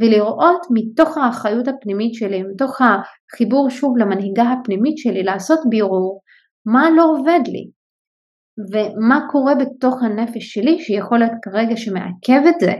ולראות 0.00 0.66
מתוך 0.74 1.18
האחריות 1.18 1.68
הפנימית 1.68 2.14
שלי, 2.14 2.42
מתוך 2.42 2.80
החיבור 2.80 3.70
שוב 3.70 3.98
למנהיגה 3.98 4.44
הפנימית 4.52 4.98
שלי, 4.98 5.22
לעשות 5.22 5.58
בירור 5.68 6.20
מה 6.66 6.90
לא 6.96 7.04
עובד 7.04 7.40
לי 7.46 7.70
ומה 8.72 9.20
קורה 9.30 9.54
בתוך 9.54 10.02
הנפש 10.02 10.54
שלי 10.54 10.78
שיכול 10.78 11.18
להיות 11.18 11.32
כרגע 11.42 11.76
שמעכב 11.76 12.42
את 12.48 12.60
זה 12.60 12.72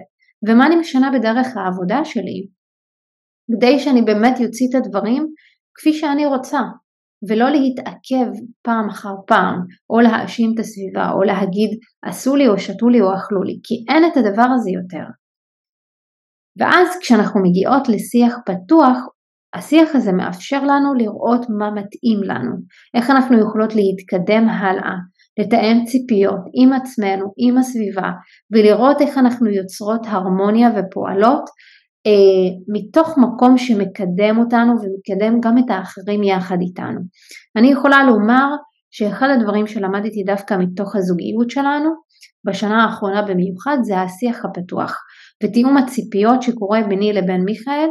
ומה 0.48 0.66
אני 0.66 0.76
משנה 0.76 1.10
בדרך 1.18 1.56
העבודה 1.56 2.04
שלי 2.04 2.46
כדי 3.52 3.78
שאני 3.78 4.02
באמת 4.02 4.40
יוציא 4.40 4.66
את 4.70 4.74
הדברים 4.74 5.26
כפי 5.74 5.92
שאני 5.92 6.26
רוצה, 6.26 6.60
ולא 7.28 7.50
להתעכב 7.50 8.30
פעם 8.62 8.88
אחר 8.88 9.14
פעם, 9.26 9.60
או 9.90 10.00
להאשים 10.00 10.50
את 10.54 10.58
הסביבה, 10.58 11.10
או 11.12 11.22
להגיד 11.22 11.70
עשו 12.02 12.36
לי 12.36 12.48
או 12.48 12.58
שתו 12.58 12.88
לי 12.88 13.00
או 13.00 13.14
אכלו 13.14 13.42
לי, 13.42 13.60
כי 13.62 13.74
אין 13.88 14.04
את 14.04 14.16
הדבר 14.16 14.46
הזה 14.54 14.70
יותר. 14.70 15.04
ואז 16.58 16.88
כשאנחנו 17.00 17.42
מגיעות 17.42 17.88
לשיח 17.88 18.36
פתוח, 18.46 18.98
השיח 19.54 19.94
הזה 19.94 20.12
מאפשר 20.12 20.64
לנו 20.64 20.94
לראות 20.94 21.46
מה 21.58 21.70
מתאים 21.70 22.22
לנו, 22.22 22.56
איך 22.94 23.10
אנחנו 23.10 23.40
יכולות 23.40 23.74
להתקדם 23.74 24.48
הלאה, 24.48 24.94
לתאם 25.38 25.84
ציפיות 25.84 26.40
עם 26.54 26.72
עצמנו, 26.72 27.32
עם 27.36 27.58
הסביבה, 27.58 28.10
ולראות 28.52 29.00
איך 29.00 29.18
אנחנו 29.18 29.50
יוצרות 29.50 30.06
הרמוניה 30.06 30.68
ופועלות 30.70 31.44
אה, 32.06 32.48
מתוך 32.68 33.18
מקום 33.18 33.58
שמקדם 33.58 34.38
אותנו 34.38 34.72
ומקדם 34.72 35.40
גם 35.40 35.58
את 35.58 35.70
האחרים 35.70 36.22
יחד 36.22 36.56
איתנו. 36.60 37.00
אני 37.56 37.72
יכולה 37.72 38.04
לומר 38.04 38.46
שאחד 38.90 39.28
הדברים 39.30 39.66
שלמדתי 39.66 40.22
דווקא 40.26 40.54
מתוך 40.54 40.96
הזוגיות 40.96 41.50
שלנו, 41.50 41.90
בשנה 42.44 42.84
האחרונה 42.84 43.22
במיוחד, 43.22 43.76
זה 43.82 44.00
השיח 44.00 44.44
הפתוח 44.44 44.96
ותיאום 45.42 45.76
הציפיות 45.76 46.42
שקורה 46.42 46.80
ביני 46.88 47.12
לבין 47.12 47.44
מיכאל, 47.44 47.88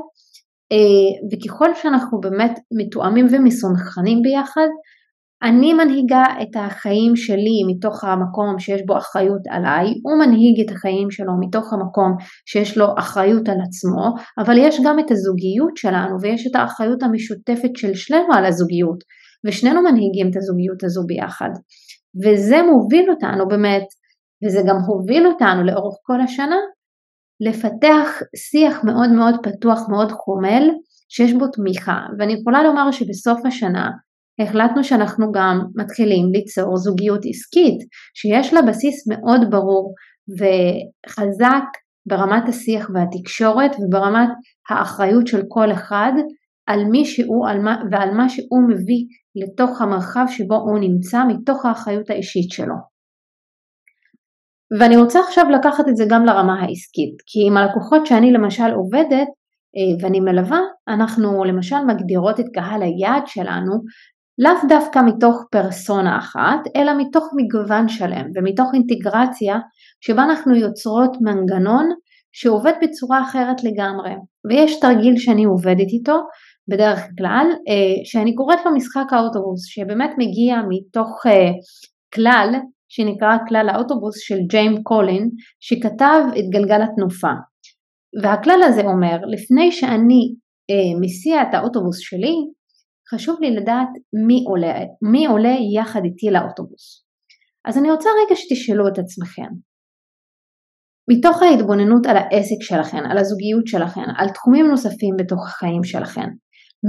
אה, 0.72 1.28
וככל 1.32 1.75
שאנחנו 1.75 2.20
באמת 2.20 2.60
מתואמים 2.78 3.28
ומסונכרנים 3.32 4.22
ביחד, 4.22 4.68
אני 5.44 5.74
מנהיגה 5.74 6.24
את 6.42 6.56
החיים 6.56 7.16
שלי 7.16 7.58
מתוך 7.68 8.04
המקום 8.04 8.60
שיש 8.60 8.82
בו 8.86 8.98
אחריות 8.98 9.42
עליי, 9.50 9.86
הוא 10.04 10.25
מנהיג 10.25 10.66
את 10.66 10.75
החיים 10.75 11.12
שלו 11.12 11.34
מתוך 11.40 11.74
המקום 11.74 12.12
שיש 12.46 12.78
לו 12.78 12.86
אחריות 12.98 13.50
על 13.50 13.58
עצמו, 13.68 14.14
אבל 14.38 14.58
יש 14.58 14.80
גם 14.86 15.00
את 15.00 15.12
הזוגיות 15.12 15.78
שלנו 15.78 16.22
ויש 16.22 16.48
את 16.48 16.56
האחריות 16.56 17.04
המשותפת 17.04 17.75
של 17.78 17.94
שנינו 17.94 18.34
על 18.34 18.46
הזוגיות, 18.46 19.00
ושנינו 19.46 19.82
מנהיגים 19.82 20.30
את 20.30 20.36
הזוגיות 20.38 20.84
הזו 20.84 21.04
ביחד. 21.08 21.50
וזה 22.24 22.62
מוביל 22.72 23.10
אותנו 23.10 23.48
באמת, 23.48 23.86
וזה 24.44 24.60
גם 24.68 24.75
הוביל 24.88 25.27
אותנו 25.27 25.63
לאורך 25.63 25.96
כל 26.04 26.22
השנה, 26.22 26.58
לפתח 27.39 28.10
שיח 28.36 28.84
מאוד 28.84 29.10
מאוד 29.10 29.36
פתוח, 29.44 29.80
מאוד 29.89 30.12
חומל, 30.12 30.70
שיש 31.10 31.34
בו 31.34 31.48
תמיכה. 31.48 32.00
ואני 32.20 32.34
יכולה 32.34 32.63
לומר 32.63 32.92
שבסוף 32.92 33.46
השנה, 33.46 33.89
החלטנו 34.42 34.84
שאנחנו 34.84 35.32
גם 35.32 35.60
מתחילים 35.75 36.32
ליצור 36.34 36.77
זוגיות 36.77 37.22
עסקית 37.30 37.77
שיש 38.13 38.54
לה 38.54 38.62
בסיס 38.62 39.08
מאוד 39.08 39.42
ברור 39.50 39.94
וחזק 40.39 41.63
ברמת 42.08 42.50
השיח 42.50 42.89
והתקשורת 42.94 43.72
וברמת 43.80 44.30
האחריות 44.70 45.27
של 45.27 45.42
כל 45.48 45.72
אחד 45.72 46.12
על 46.68 46.86
מי 46.86 47.06
שהוא 47.06 47.48
על 47.48 47.60
מה, 47.60 47.82
ועל 47.92 48.12
מה 48.12 48.30
שהוא 48.30 48.70
מביא 48.70 49.06
לתוך 49.36 49.82
המרחב 49.82 50.25
שבו 50.30 50.56
הוא 50.56 50.80
נמצא 50.80 51.24
מתוך 51.27 51.65
האחריות 51.65 52.10
האישית 52.10 52.51
שלו. 52.51 52.95
ואני 54.79 54.98
רוצה 54.98 55.19
עכשיו 55.19 55.50
לקחת 55.50 55.88
את 55.89 55.98
זה 55.98 56.05
גם 56.10 56.25
לרמה 56.25 56.62
העסקית, 56.62 57.15
כי 57.25 57.48
עם 57.48 57.57
הלקוחות 57.57 58.05
שאני 58.05 58.31
למשל 58.31 58.72
עובדת 58.72 59.27
אה, 59.77 59.98
ואני 60.01 60.19
מלווה, 60.19 60.60
אנחנו 60.88 61.43
למשל 61.43 61.79
מגדירות 61.88 62.39
את 62.39 62.45
קהל 62.53 62.81
היעד 62.81 63.27
שלנו 63.27 63.74
לאו 64.39 64.67
דווקא 64.69 65.00
מתוך 65.05 65.43
פרסונה 65.51 66.17
אחת, 66.17 66.60
אלא 66.75 66.91
מתוך 66.98 67.29
מגוון 67.36 67.89
שלם 67.89 68.25
ומתוך 68.36 68.69
אינטגרציה 68.74 69.60
שבה 70.01 70.24
אנחנו 70.24 70.55
יוצרות 70.55 71.17
מנגנון 71.22 71.89
שעובד 72.31 72.74
בצורה 72.81 73.22
אחרת 73.22 73.63
לגמרי. 73.63 74.12
ויש 74.50 74.79
תרגיל 74.79 75.17
שאני 75.17 75.43
עובדת 75.43 75.88
איתו 75.88 76.22
בדרך 76.67 77.00
כלל, 77.17 77.48
אה, 77.69 78.05
שאני 78.05 78.36
קוראת 78.36 78.60
לו 78.65 78.75
משחק 78.75 79.13
האוטובוס, 79.13 79.65
שבאמת 79.65 80.12
מגיע 80.17 80.62
מתוך 80.69 81.25
אה, 81.25 81.51
כלל 82.13 82.55
שנקרא 82.96 83.38
כלל 83.48 83.70
האוטובוס 83.70 84.16
של 84.20 84.40
ג'יימס 84.50 84.80
קולין, 84.84 85.30
שכתב 85.60 86.22
את 86.38 86.46
גלגל 86.54 86.82
התנופה. 86.82 87.34
והכלל 88.24 88.60
הזה 88.64 88.82
אומר, 88.82 89.18
לפני 89.34 89.72
שאני 89.72 90.22
אה, 90.72 91.00
מסיע 91.02 91.42
את 91.42 91.54
האוטובוס 91.54 91.98
שלי, 92.00 92.36
חשוב 93.14 93.38
לי 93.42 93.56
לדעת 93.56 93.92
מי 94.28 94.44
עולה, 94.48 94.74
מי 95.12 95.25
עולה 95.25 95.56
יחד 95.78 96.02
איתי 96.04 96.28
לאוטובוס. 96.32 97.06
אז 97.68 97.78
אני 97.78 97.92
רוצה 97.92 98.10
רגע 98.25 98.36
שתשאלו 98.36 98.88
את 98.88 98.98
עצמכם, 99.00 99.52
מתוך 101.10 101.42
ההתבוננות 101.42 102.06
על 102.06 102.18
העסק 102.18 102.62
שלכם, 102.62 103.04
על 103.12 103.18
הזוגיות 103.18 103.68
שלכם, 103.68 104.08
על 104.18 104.30
תחומים 104.30 104.66
נוספים 104.68 105.16
בתוך 105.20 105.48
החיים 105.48 105.84
שלכם, 105.84 106.30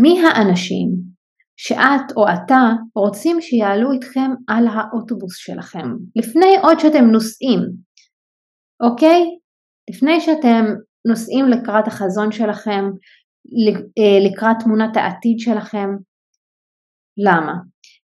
מי 0.02 0.20
האנשים 0.20 1.15
שאת 1.56 2.12
או 2.16 2.24
אתה 2.28 2.72
רוצים 2.94 3.40
שיעלו 3.40 3.92
איתכם 3.92 4.30
על 4.48 4.66
האוטובוס 4.68 5.36
שלכם, 5.36 5.88
לפני 6.16 6.56
עוד 6.62 6.78
שאתם 6.78 7.04
נוסעים, 7.04 7.60
אוקיי? 8.82 9.22
לפני 9.90 10.20
שאתם 10.20 10.64
נוסעים 11.08 11.48
לקראת 11.48 11.86
החזון 11.86 12.32
שלכם, 12.32 12.84
אה, 13.98 14.30
לקראת 14.30 14.56
תמונת 14.60 14.96
העתיד 14.96 15.38
שלכם. 15.38 15.88
למה? 17.26 17.52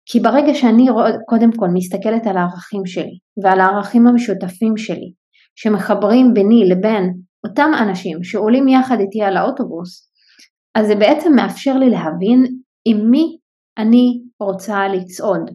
כי 0.05 0.19
ברגע 0.19 0.53
שאני 0.53 0.85
קודם 1.27 1.51
כל 1.51 1.67
מסתכלת 1.73 2.27
על 2.27 2.37
הערכים 2.37 2.85
שלי 2.85 3.17
ועל 3.43 3.59
הערכים 3.59 4.07
המשותפים 4.07 4.77
שלי 4.77 5.13
שמחברים 5.55 6.33
ביני 6.33 6.69
לבין 6.69 7.13
אותם 7.47 7.71
אנשים 7.81 8.23
שעולים 8.23 8.67
יחד 8.67 8.99
איתי 8.99 9.21
על 9.21 9.37
האוטובוס, 9.37 10.11
אז 10.75 10.87
זה 10.87 10.95
בעצם 10.95 11.35
מאפשר 11.35 11.77
לי 11.77 11.89
להבין 11.89 12.45
עם 12.85 13.11
מי 13.11 13.37
אני 13.81 14.21
רוצה 14.39 14.87
לצעוד. 14.87 15.51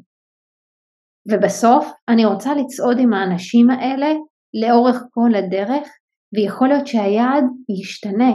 ובסוף 1.28 1.92
אני 2.08 2.24
רוצה 2.24 2.50
לצעוד 2.54 2.96
עם 3.00 3.12
האנשים 3.12 3.70
האלה 3.70 4.10
לאורך 4.62 4.96
כל 5.10 5.30
הדרך 5.34 5.88
ויכול 6.34 6.68
להיות 6.68 6.86
שהיעד 6.86 7.44
ישתנה 7.80 8.32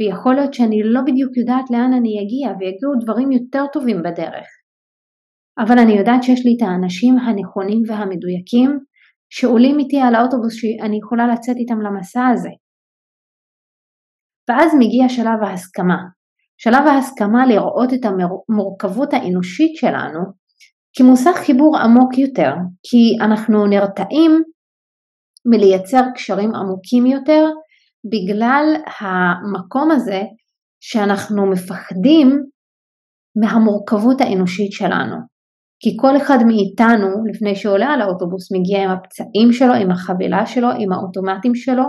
ויכול 0.00 0.34
להיות 0.34 0.54
שאני 0.54 0.80
לא 0.84 1.00
בדיוק 1.06 1.36
יודעת 1.36 1.70
לאן 1.70 1.92
אני 1.98 2.12
אגיע 2.22 2.48
ויגיעו 2.58 2.92
דברים 3.02 3.32
יותר 3.32 3.64
טובים 3.72 3.98
בדרך. 4.04 4.48
אבל 5.58 5.78
אני 5.78 5.92
יודעת 5.98 6.22
שיש 6.22 6.40
לי 6.46 6.52
את 6.56 6.62
האנשים 6.68 7.14
הנכונים 7.18 7.82
והמדויקים 7.88 8.70
שעולים 9.30 9.78
איתי 9.78 10.00
על 10.00 10.14
האוטובוס 10.14 10.54
שאני 10.54 10.98
יכולה 10.98 11.26
לצאת 11.32 11.56
איתם 11.56 11.80
למסע 11.80 12.26
הזה. 12.32 12.52
ואז 14.48 14.70
מגיע 14.78 15.08
שלב 15.08 15.38
ההסכמה. 15.42 16.17
שלב 16.58 16.86
ההסכמה 16.86 17.46
לראות 17.46 17.92
את 17.94 18.04
המורכבות 18.04 19.12
האנושית 19.12 19.76
שלנו 19.76 20.20
כמושג 20.96 21.32
חיבור 21.34 21.78
עמוק 21.78 22.18
יותר, 22.18 22.52
כי 22.82 23.24
אנחנו 23.24 23.66
נרתעים 23.66 24.42
מלייצר 25.46 26.02
קשרים 26.14 26.54
עמוקים 26.54 27.06
יותר 27.06 27.44
בגלל 28.12 28.64
המקום 29.00 29.90
הזה 29.90 30.22
שאנחנו 30.80 31.50
מפחדים 31.50 32.28
מהמורכבות 33.40 34.20
האנושית 34.20 34.72
שלנו. 34.72 35.16
כי 35.80 35.96
כל 36.00 36.16
אחד 36.16 36.38
מאיתנו 36.46 37.08
לפני 37.32 37.56
שעולה 37.56 37.86
על 37.86 38.02
האוטובוס 38.02 38.52
מגיע 38.52 38.84
עם 38.84 38.90
הפצעים 38.90 39.52
שלו, 39.52 39.74
עם 39.74 39.90
החבילה 39.90 40.46
שלו, 40.46 40.68
עם 40.78 40.92
האוטומטים 40.92 41.54
שלו, 41.54 41.84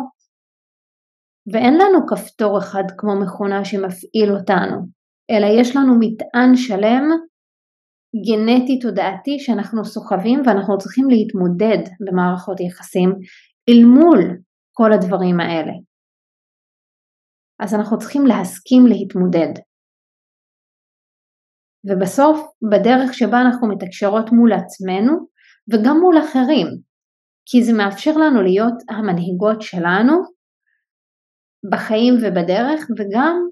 ואין 1.54 1.74
לנו 1.74 2.08
כפתור 2.08 2.60
אחד 2.60 2.84
כמו 2.98 3.22
מכונה 3.22 3.66
שמפעיל 3.66 4.32
אותנו, 4.40 4.78
אלא 5.32 5.48
יש 5.60 5.76
לנו 5.76 5.94
מטען 6.00 6.56
שלם 6.56 7.04
גנטי 8.28 8.80
תודעתי 8.80 9.40
שאנחנו 9.40 9.86
סוחבים 9.86 10.40
ואנחנו 10.46 10.78
צריכים 10.78 11.10
להתמודד 11.10 11.82
במערכות 12.06 12.60
יחסים 12.60 13.10
אל 13.70 13.86
מול 13.86 14.20
כל 14.74 14.94
הדברים 14.94 15.40
האלה. 15.40 15.74
אז 17.60 17.76
אנחנו 17.76 17.98
צריכים 17.98 18.26
להסכים 18.26 18.86
להתמודד. 18.88 19.54
ובסוף, 21.86 22.38
בדרך 22.72 23.14
שבה 23.14 23.42
אנחנו 23.42 23.68
מתקשרות 23.68 24.32
מול 24.32 24.52
עצמנו 24.54 25.14
וגם 25.72 25.98
מול 26.02 26.18
אחרים, 26.24 26.68
כי 27.46 27.64
זה 27.64 27.74
מאפשר 27.78 28.12
לנו 28.12 28.42
להיות 28.42 28.78
המנהיגות 28.90 29.62
שלנו 29.62 30.14
בחיים 31.72 32.14
ובדרך 32.22 32.88
וגם 32.98 33.48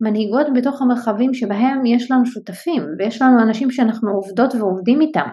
מנהיגות 0.00 0.46
בתוך 0.54 0.82
המרחבים 0.82 1.34
שבהם 1.34 1.86
יש 1.86 2.10
לנו 2.10 2.26
שותפים 2.26 2.82
ויש 2.98 3.22
לנו 3.22 3.42
אנשים 3.42 3.70
שאנחנו 3.70 4.10
עובדות 4.10 4.54
ועובדים 4.54 5.00
איתם. 5.00 5.28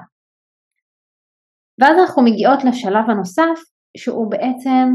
ואז 1.81 1.97
אנחנו 1.99 2.23
מגיעות 2.23 2.63
לשלב 2.63 3.09
הנוסף 3.09 3.59
שהוא 3.97 4.31
בעצם 4.31 4.87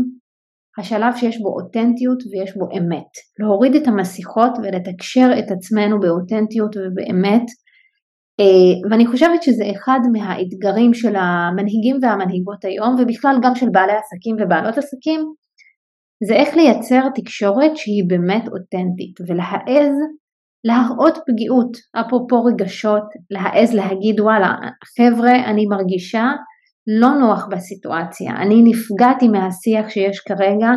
השלב 0.79 1.17
שיש 1.17 1.41
בו 1.41 1.49
אותנטיות 1.49 2.19
ויש 2.31 2.57
בו 2.57 2.69
אמת. 2.79 3.13
להוריד 3.39 3.75
את 3.75 3.87
המסיכות 3.87 4.53
ולתקשר 4.63 5.29
את 5.39 5.51
עצמנו 5.51 6.01
באותנטיות 6.01 6.77
ובאמת. 6.77 7.47
אה, 8.41 8.91
ואני 8.91 9.07
חושבת 9.07 9.43
שזה 9.43 9.65
אחד 9.77 10.01
מהאתגרים 10.13 10.95
של 10.95 11.17
המנהיגים 11.17 11.97
והמנהיגות 12.03 12.65
היום 12.65 12.97
ובכלל 12.99 13.37
גם 13.43 13.55
של 13.55 13.67
בעלי 13.73 13.93
עסקים 13.93 14.37
ובעלות 14.41 14.79
עסקים 14.79 15.21
זה 16.25 16.35
איך 16.35 16.57
לייצר 16.57 17.09
תקשורת 17.15 17.77
שהיא 17.77 18.05
באמת 18.09 18.45
אותנטית 18.49 19.21
ולהעז 19.27 19.97
להראות 20.65 21.19
פגיעות, 21.27 21.77
אפרופו 22.01 22.45
רגשות, 22.45 23.05
להעז 23.31 23.75
להגיד 23.75 24.21
וואלה 24.21 24.55
חבר'ה 24.97 25.51
אני 25.51 25.67
מרגישה 25.67 26.25
לא 27.01 27.09
נוח 27.09 27.47
בסיטואציה, 27.51 28.33
אני 28.37 28.63
נפגעתי 28.65 29.29
מהשיח 29.29 29.89
שיש 29.89 30.21
כרגע 30.21 30.71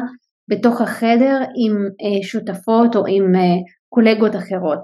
בתוך 0.50 0.82
החדר 0.82 1.40
עם 1.42 1.76
אה, 1.86 2.24
שותפות 2.24 2.96
או 2.96 3.04
עם 3.08 3.36
אה, 3.36 3.58
קולגות 3.90 4.36
אחרות. 4.36 4.84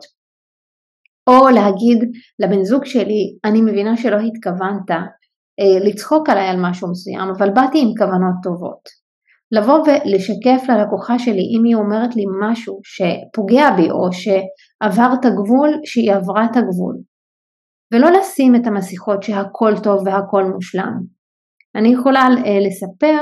או 1.28 1.50
להגיד 1.50 2.12
לבן 2.40 2.64
זוג 2.64 2.86
שלי, 2.86 3.38
אני 3.46 3.62
מבינה 3.62 3.98
שלא 3.98 4.18
התכוונת 4.18 4.92
אה, 5.60 5.90
לצחוק 5.90 6.30
עליי 6.30 6.48
על 6.48 6.58
משהו 6.62 6.92
מסוים, 6.92 7.30
אבל 7.38 7.50
באתי 7.50 7.78
עם 7.82 7.92
כוונות 7.98 8.36
טובות. 8.44 9.05
לבוא 9.56 9.80
ולשקף 9.80 10.70
ללקוחה 10.70 11.20
שלי 11.20 11.46
אם 11.58 11.64
היא 11.66 11.76
אומרת 11.76 12.16
לי 12.16 12.24
משהו 12.42 12.80
שפוגע 12.84 13.70
בי 13.78 13.92
או 13.92 14.14
שעבר 14.14 15.10
את 15.20 15.26
הגבול, 15.26 15.70
שהיא 15.86 16.12
עברה 16.14 16.46
את 16.46 16.56
הגבול. 16.56 16.96
ולא 17.94 18.10
לשים 18.20 18.56
את 18.56 18.68
המסיכות 18.68 19.24
שהכל 19.24 19.74
טוב 19.84 19.98
והכל 20.06 20.44
מושלם. 20.54 20.94
אני 21.76 21.94
יכולה 21.94 22.20
אה, 22.20 22.60
לספר 22.68 23.22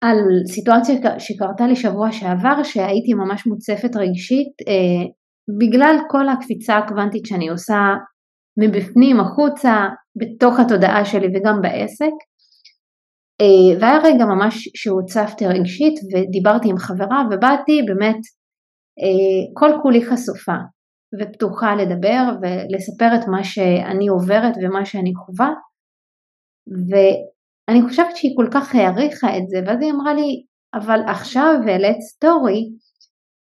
על 0.00 0.18
סיטואציה 0.52 0.94
שקרתה 1.18 1.66
לי 1.66 1.76
שבוע 1.76 2.12
שעבר 2.12 2.62
שהייתי 2.62 3.14
ממש 3.14 3.46
מוצפת 3.46 3.96
רגשית 3.96 4.52
אה, 4.68 5.04
בגלל 5.60 5.96
כל 6.10 6.28
הקפיצה 6.28 6.78
הקוונטית 6.78 7.26
שאני 7.26 7.48
עושה 7.48 7.78
מבפנים 8.60 9.20
החוצה 9.20 9.74
בתוך 10.20 10.60
התודעה 10.60 11.04
שלי 11.04 11.26
וגם 11.26 11.60
בעסק 11.62 12.14
והיה 13.80 13.98
רגע 14.04 14.24
ממש 14.24 14.68
שהוצפתי 14.74 15.46
רגשית 15.46 15.94
ודיברתי 16.12 16.68
עם 16.70 16.78
חברה 16.78 17.22
ובאתי 17.30 17.82
באמת 17.86 18.18
כל 19.54 19.70
כולי 19.82 20.06
חשופה 20.06 20.56
ופתוחה 21.20 21.74
לדבר 21.74 22.22
ולספר 22.42 23.08
את 23.14 23.28
מה 23.28 23.44
שאני 23.44 24.08
עוברת 24.08 24.54
ומה 24.62 24.84
שאני 24.84 25.12
חווה. 25.14 25.50
ואני 26.88 27.82
חושבת 27.88 28.16
שהיא 28.16 28.32
כל 28.36 28.48
כך 28.54 28.74
העריכה 28.74 29.36
את 29.36 29.48
זה, 29.48 29.58
ואז 29.66 29.78
היא 29.80 29.92
אמרה 29.92 30.14
לי, 30.14 30.44
אבל 30.74 31.00
עכשיו 31.08 31.54
העלית 31.66 32.00
סטורי 32.00 32.62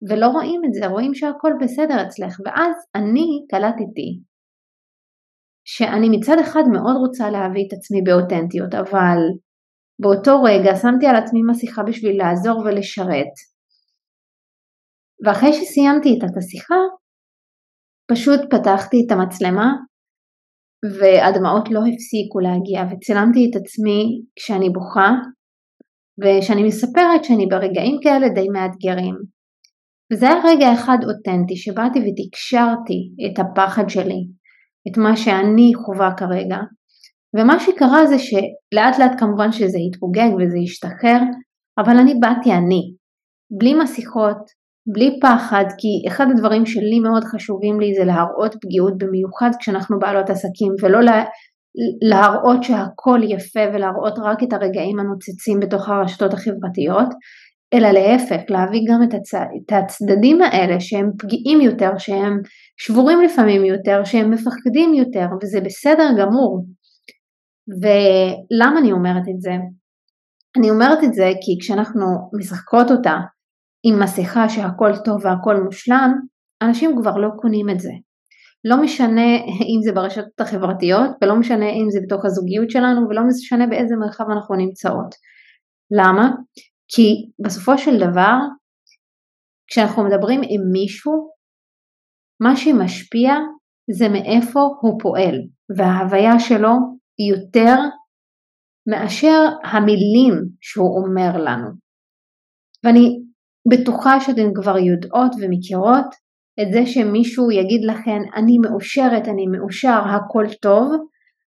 ולא 0.09 0.27
רואים 0.27 0.61
את 0.65 0.73
זה, 0.73 0.87
רואים 0.87 1.13
שהכל 1.13 1.51
בסדר 1.61 2.07
אצלך, 2.07 2.39
ואז 2.45 2.75
אני 2.95 3.27
קלטתי 3.51 4.19
שאני 5.67 6.09
מצד 6.09 6.35
אחד 6.41 6.63
מאוד 6.73 6.95
רוצה 6.97 7.29
להביא 7.29 7.63
את 7.67 7.73
עצמי 7.73 8.01
באותנטיות, 8.01 8.75
אבל 8.75 9.17
באותו 9.99 10.43
רגע 10.43 10.75
שמתי 10.75 11.05
על 11.07 11.15
עצמי 11.15 11.39
מסכה 11.51 11.83
בשביל 11.83 12.17
לעזור 12.17 12.59
ולשרת. 12.59 13.33
ואחרי 15.25 15.53
שסיימתי 15.53 16.09
את 16.17 16.37
השיחה, 16.37 16.81
פשוט 18.11 18.39
פתחתי 18.51 18.97
את 19.05 19.11
המצלמה 19.11 19.67
והדמעות 20.99 21.69
לא 21.71 21.79
הפסיקו 21.79 22.39
להגיע 22.39 22.81
וצילמתי 22.89 23.39
את 23.49 23.55
עצמי 23.61 24.01
כשאני 24.35 24.69
בוכה 24.69 25.09
ושאני 26.21 26.63
מספרת 26.63 27.23
שאני 27.23 27.45
ברגעים 27.45 27.95
כאלה 28.03 28.29
די 28.29 28.47
מאתגרים. 28.49 29.15
וזה 30.13 30.25
היה 30.29 30.41
רגע 30.45 30.73
אחד 30.73 30.97
אותנטי 31.07 31.55
שבאתי 31.55 31.99
ותקשרתי 31.99 32.99
את 33.25 33.39
הפחד 33.39 33.89
שלי 33.89 34.21
את 34.87 34.97
מה 34.97 35.17
שאני 35.17 35.71
חווה 35.85 36.09
כרגע, 36.17 36.57
ומה 37.35 37.59
שקרה 37.59 38.05
זה 38.05 38.19
שלאט 38.19 38.99
לאט 38.99 39.19
כמובן 39.19 39.51
שזה 39.51 39.77
התפוגג 39.87 40.29
וזה 40.39 40.57
השתחרר, 40.63 41.19
אבל 41.77 41.97
אני 41.97 42.13
באתי 42.19 42.51
אני, 42.51 42.93
בלי 43.59 43.73
מסכות, 43.73 44.59
בלי 44.93 45.19
פחד, 45.21 45.65
כי 45.77 46.07
אחד 46.07 46.25
הדברים 46.31 46.65
שלי 46.65 46.99
מאוד 46.99 47.23
חשובים 47.23 47.79
לי 47.79 47.93
זה 47.93 48.05
להראות 48.05 48.55
פגיעות 48.61 48.93
במיוחד 48.97 49.49
כשאנחנו 49.59 49.99
בעלות 49.99 50.29
עסקים, 50.29 50.73
ולא 50.81 51.01
לה, 51.01 51.23
להראות 52.09 52.63
שהכל 52.63 53.19
יפה 53.23 53.59
ולהראות 53.73 54.19
רק 54.23 54.43
את 54.43 54.53
הרגעים 54.53 54.99
הנוצצים 54.99 55.59
בתוך 55.59 55.89
הרשתות 55.89 56.33
החברתיות, 56.33 57.07
אלא 57.73 57.89
להפך, 57.91 58.41
להביא 58.49 58.81
גם 58.89 59.03
את, 59.03 59.13
הצ... 59.13 59.33
את 59.33 59.71
הצדדים 59.71 60.41
האלה 60.41 60.79
שהם 60.79 61.11
פגיעים 61.19 61.61
יותר, 61.61 61.97
שהם 61.97 62.37
שבורים 62.77 63.21
לפעמים 63.21 63.65
יותר, 63.65 64.03
שהם 64.03 64.31
מפחדים 64.31 64.93
יותר, 64.93 65.25
וזה 65.43 65.61
בסדר 65.61 66.09
גמור. 66.19 66.65
ולמה 67.81 68.79
אני 68.79 68.91
אומרת 68.91 69.23
את 69.35 69.41
זה? 69.41 69.51
אני 70.57 70.69
אומרת 70.69 71.03
את 71.03 71.13
זה 71.13 71.31
כי 71.41 71.57
כשאנחנו 71.61 72.05
משחקות 72.39 72.91
אותה 72.91 73.17
עם 73.83 73.99
מסכה 73.99 74.49
שהכל 74.49 74.91
טוב 75.05 75.25
והכל 75.25 75.63
מושלם, 75.63 76.13
אנשים 76.61 77.01
כבר 77.01 77.17
לא 77.17 77.29
קונים 77.41 77.69
את 77.69 77.79
זה. 77.79 77.91
לא 78.65 78.81
משנה 78.81 79.35
אם 79.45 79.81
זה 79.83 79.91
ברשתות 79.91 80.41
החברתיות 80.41 81.09
ולא 81.21 81.35
משנה 81.35 81.69
אם 81.69 81.87
זה 81.91 81.99
בתוך 82.05 82.25
הזוגיות 82.25 82.69
שלנו 82.69 83.09
ולא 83.09 83.21
משנה 83.27 83.67
באיזה 83.67 83.95
מרחב 83.95 84.25
אנחנו 84.31 84.55
נמצאות. 84.55 85.15
למה? 85.91 86.29
כי 86.87 87.31
בסופו 87.45 87.77
של 87.77 87.97
דבר, 87.97 88.37
כשאנחנו 89.67 90.03
מדברים 90.03 90.41
עם 90.43 90.61
מישהו, 90.71 91.29
מה 92.41 92.55
שמשפיע 92.55 93.33
זה 93.91 94.09
מאיפה 94.09 94.59
הוא 94.81 94.99
פועל, 95.01 95.35
וההוויה 95.77 96.39
שלו 96.39 96.98
יותר 97.19 97.75
מאשר 98.89 99.39
המילים 99.63 100.33
שהוא 100.61 100.97
אומר 100.97 101.37
לנו. 101.37 101.69
ואני 102.83 103.19
בטוחה 103.69 104.19
שאתן 104.19 104.53
כבר 104.55 104.77
יודעות 104.77 105.31
ומכירות 105.41 106.15
את 106.61 106.73
זה 106.73 106.85
שמישהו 106.85 107.51
יגיד 107.51 107.81
לכן 107.91 108.19
אני 108.35 108.57
מאושרת, 108.57 109.27
אני 109.27 109.47
מאושר, 109.47 110.01
הכל 110.15 110.45
טוב, 110.61 110.91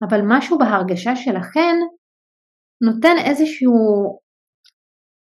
אבל 0.08 0.20
משהו 0.28 0.58
בהרגשה 0.58 1.16
שלכן 1.16 1.76
נותן 2.82 3.16
איזשהו 3.26 3.74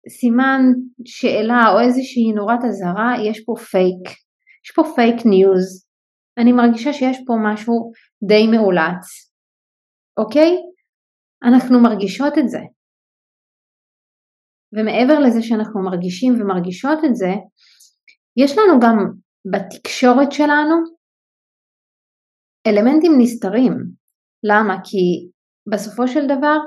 סימן 0.09 0.61
שאלה 1.05 1.71
או 1.73 1.79
איזושהי 1.79 2.33
נורת 2.35 2.59
אזהרה, 2.67 3.13
יש 3.29 3.43
פה 3.45 3.53
פייק, 3.71 4.09
יש 4.65 4.71
פה 4.75 4.83
fake 4.95 5.15
news, 5.25 5.85
אני 6.37 6.51
מרגישה 6.51 6.93
שיש 6.93 7.17
פה 7.27 7.33
משהו 7.43 7.91
די 8.27 8.47
מאולץ, 8.47 9.32
אוקיי? 10.17 10.51
אנחנו 11.43 11.79
מרגישות 11.79 12.33
את 12.37 12.49
זה. 12.49 12.59
ומעבר 14.73 15.19
לזה 15.19 15.41
שאנחנו 15.41 15.83
מרגישים 15.83 16.33
ומרגישות 16.33 16.99
את 17.05 17.15
זה, 17.15 17.31
יש 18.37 18.51
לנו 18.57 18.79
גם 18.83 18.97
בתקשורת 19.51 20.31
שלנו 20.31 20.75
אלמנטים 22.67 23.11
נסתרים. 23.21 23.73
למה? 24.43 24.75
כי 24.83 25.29
בסופו 25.71 26.07
של 26.07 26.25
דבר 26.25 26.57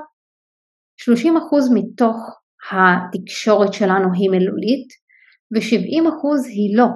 30% 1.01 1.09
מתוך 1.73 2.17
התקשורת 2.71 3.73
שלנו 3.73 4.07
היא 4.13 4.29
מילולית 4.31 4.89
ו-70% 5.51 6.21
היא 6.55 6.77
לא. 6.77 6.87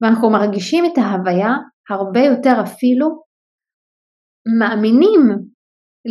ואנחנו 0.00 0.30
מרגישים 0.30 0.84
את 0.84 0.98
ההוויה 0.98 1.52
הרבה 1.90 2.20
יותר 2.20 2.56
אפילו 2.64 3.29
מאמינים 4.58 5.20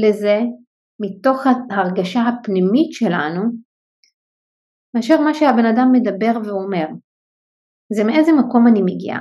לזה 0.03 0.37
מתוך 1.01 1.37
ההרגשה 1.47 2.19
הפנימית 2.27 2.91
שלנו 2.91 3.41
מאשר 4.95 5.21
מה 5.21 5.33
שהבן 5.33 5.65
אדם 5.65 5.87
מדבר 5.91 6.33
ואומר. 6.45 6.87
זה 7.95 8.03
מאיזה 8.03 8.31
מקום 8.31 8.67
אני 8.67 8.81
מגיעה. 8.81 9.19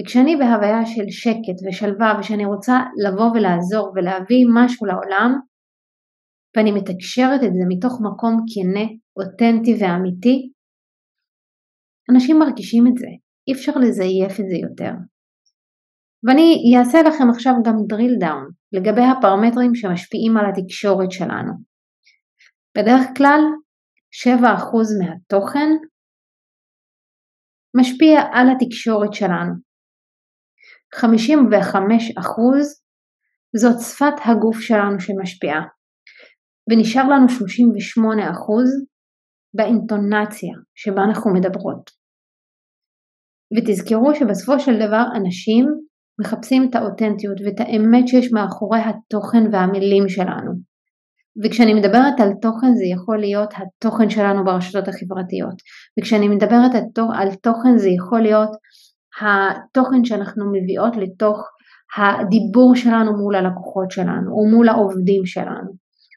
וכשאני 0.00 0.36
בהוויה 0.36 0.86
של 0.86 1.06
שקט 1.10 1.58
ושלווה 1.64 2.10
ושאני 2.18 2.44
רוצה 2.44 2.76
לבוא 3.04 3.30
ולעזור 3.30 3.92
ולהביא 3.94 4.44
משהו 4.54 4.86
לעולם, 4.86 5.30
ואני 6.56 6.72
מתקשרת 6.72 7.40
את 7.46 7.52
זה 7.56 7.62
מתוך 7.68 7.92
מקום 8.08 8.34
כנה, 8.52 8.86
אותנטי 9.18 9.72
ואמיתי, 9.80 10.52
אנשים 12.10 12.38
מרגישים 12.38 12.84
את 12.86 12.96
זה, 12.96 13.10
אי 13.48 13.52
אפשר 13.52 13.72
לזייף 13.82 14.40
את 14.40 14.46
זה 14.50 14.56
יותר. 14.66 15.11
ואני 16.24 16.74
אעשה 16.78 16.98
לכם 17.02 17.30
עכשיו 17.30 17.52
גם 17.66 17.74
drill 17.92 18.24
down 18.24 18.52
לגבי 18.72 19.02
הפרמטרים 19.02 19.74
שמשפיעים 19.74 20.36
על 20.36 20.44
התקשורת 20.50 21.10
שלנו. 21.10 21.52
בדרך 22.76 23.02
כלל 23.16 23.40
7% 24.24 24.42
מהתוכן 25.00 25.68
משפיע 27.80 28.20
על 28.32 28.46
התקשורת 28.50 29.12
שלנו. 29.12 29.52
55% 30.94 31.00
זאת 33.56 33.80
שפת 33.80 34.16
הגוף 34.24 34.60
שלנו 34.60 35.00
שמשפיעה, 35.00 35.62
ונשאר 36.70 37.02
לנו 37.02 37.26
38% 37.26 37.32
באינטונציה 39.56 40.54
שבה 40.74 41.02
אנחנו 41.08 41.34
מדברות. 41.34 41.90
ותזכרו 43.54 44.14
שבסופו 44.14 44.60
של 44.60 44.76
דבר 44.86 45.04
אנשים 45.16 45.66
מחפשים 46.22 46.68
את 46.70 46.74
האותנטיות 46.74 47.36
ואת 47.44 47.60
האמת 47.60 48.08
שיש 48.08 48.32
מאחורי 48.32 48.80
התוכן 48.80 49.44
והמילים 49.52 50.08
שלנו. 50.08 50.52
וכשאני 51.44 51.74
מדברת 51.74 52.20
על 52.20 52.32
תוכן 52.42 52.74
זה 52.74 52.84
יכול 52.84 53.18
להיות 53.18 53.54
התוכן 53.56 54.10
שלנו 54.10 54.44
ברשתות 54.44 54.88
החברתיות 54.88 55.54
וכשאני 55.98 56.28
מדברת 56.28 56.74
על 57.14 57.34
תוכן 57.42 57.76
זה 57.76 57.88
יכול 57.88 58.20
להיות 58.20 58.50
התוכן 59.20 60.04
שאנחנו 60.04 60.52
מביאות 60.52 60.96
לתוך 60.96 61.38
הדיבור 61.98 62.76
שלנו 62.76 63.18
מול 63.18 63.34
הלקוחות 63.34 63.90
שלנו 63.90 64.32
או 64.32 64.50
מול 64.50 64.68
העובדים 64.68 65.26
שלנו 65.26 65.70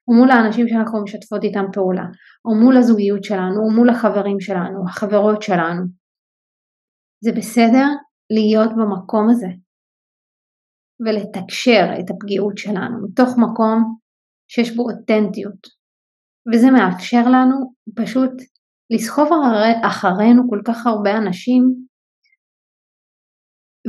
או 0.08 0.14
מול 0.14 0.32
האנשים 0.32 0.68
שאנחנו 0.68 1.04
משתפות 1.04 1.44
איתם 1.44 1.66
פעולה 1.74 2.06
או 2.46 2.56
מול 2.56 2.78
הזוגיות 2.78 3.24
שלנו 3.24 3.62
או 3.62 3.72
מול 3.72 3.90
החברים 3.90 4.40
שלנו, 4.40 4.86
החברות 4.88 5.42
שלנו. 5.42 5.82
זה 7.24 7.32
בסדר 7.32 7.88
להיות 8.30 8.70
במקום 8.72 9.30
הזה 9.30 9.48
ולתקשר 11.00 11.86
את 12.00 12.10
הפגיעות 12.10 12.58
שלנו 12.58 13.08
מתוך 13.08 13.30
מקום 13.38 13.98
שיש 14.48 14.76
בו 14.76 14.84
אותנטיות, 14.84 15.68
וזה 16.54 16.72
מאפשר 16.72 17.30
לנו 17.30 17.74
פשוט 17.96 18.32
לסחוב 18.94 19.30
אחרינו 19.84 20.50
כל 20.50 20.62
כך 20.68 20.88
הרבה 20.88 21.18
אנשים 21.18 21.86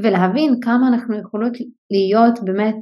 ולהבין 0.02 0.54
כמה 0.64 0.88
אנחנו 0.88 1.18
יכולות 1.20 1.52
להיות 1.90 2.44
באמת 2.44 2.80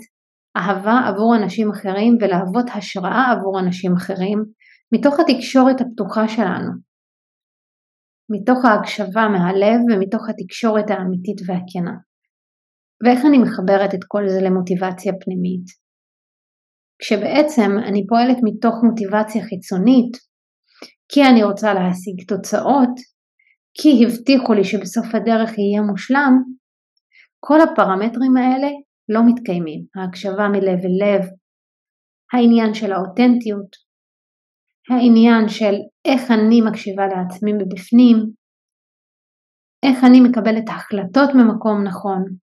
אהבה 0.57 1.09
עבור 1.09 1.37
אנשים 1.37 1.71
אחרים 1.71 2.17
ולהוות 2.21 2.67
השראה 2.75 3.33
עבור 3.33 3.61
אנשים 3.61 3.93
אחרים 3.97 4.45
מתוך 4.95 5.15
התקשורת 5.21 5.81
הפתוחה 5.81 6.29
שלנו, 6.29 6.71
מתוך 8.31 8.65
ההקשבה 8.65 9.29
מהלב 9.29 9.79
ומתוך 9.89 10.23
התקשורת 10.29 10.91
האמיתית 10.91 11.41
והכנה. 11.47 11.95
ואיך 13.03 13.21
אני 13.29 13.39
מחברת 13.39 13.95
את 13.95 14.05
כל 14.09 14.29
זה 14.29 14.41
למוטיבציה 14.43 15.13
פנימית? 15.21 15.67
כשבעצם 16.99 17.71
אני 17.89 18.07
פועלת 18.07 18.39
מתוך 18.43 18.75
מוטיבציה 18.85 19.43
חיצונית, 19.45 20.13
כי 21.09 21.21
אני 21.31 21.45
רוצה 21.45 21.75
להשיג 21.75 22.17
תוצאות, 22.29 22.95
כי 23.79 24.05
הבטיחו 24.05 24.53
לי 24.55 24.65
שבסוף 24.65 25.07
הדרך 25.15 25.51
יהיה 25.59 25.83
מושלם, 25.91 26.33
כל 27.41 27.61
הפרמטרים 27.61 28.37
האלה 28.37 28.71
לא 29.09 29.21
מתקיימים. 29.27 29.81
ההקשבה 29.97 30.49
מלב 30.49 30.81
אל 30.85 30.97
לב, 31.03 31.23
העניין 32.33 32.75
של 32.75 32.93
האותנטיות, 32.93 33.71
העניין 34.91 35.49
של 35.49 35.75
איך 36.05 36.31
אני 36.31 36.61
מקשיבה 36.71 37.07
לעצמי 37.07 37.53
מבפנים, 37.53 38.17
איך 39.87 40.05
אני 40.05 40.21
מקבלת 40.21 40.69
החלטות 40.69 41.31
ממקום 41.35 41.85
נכון. 41.85 42.44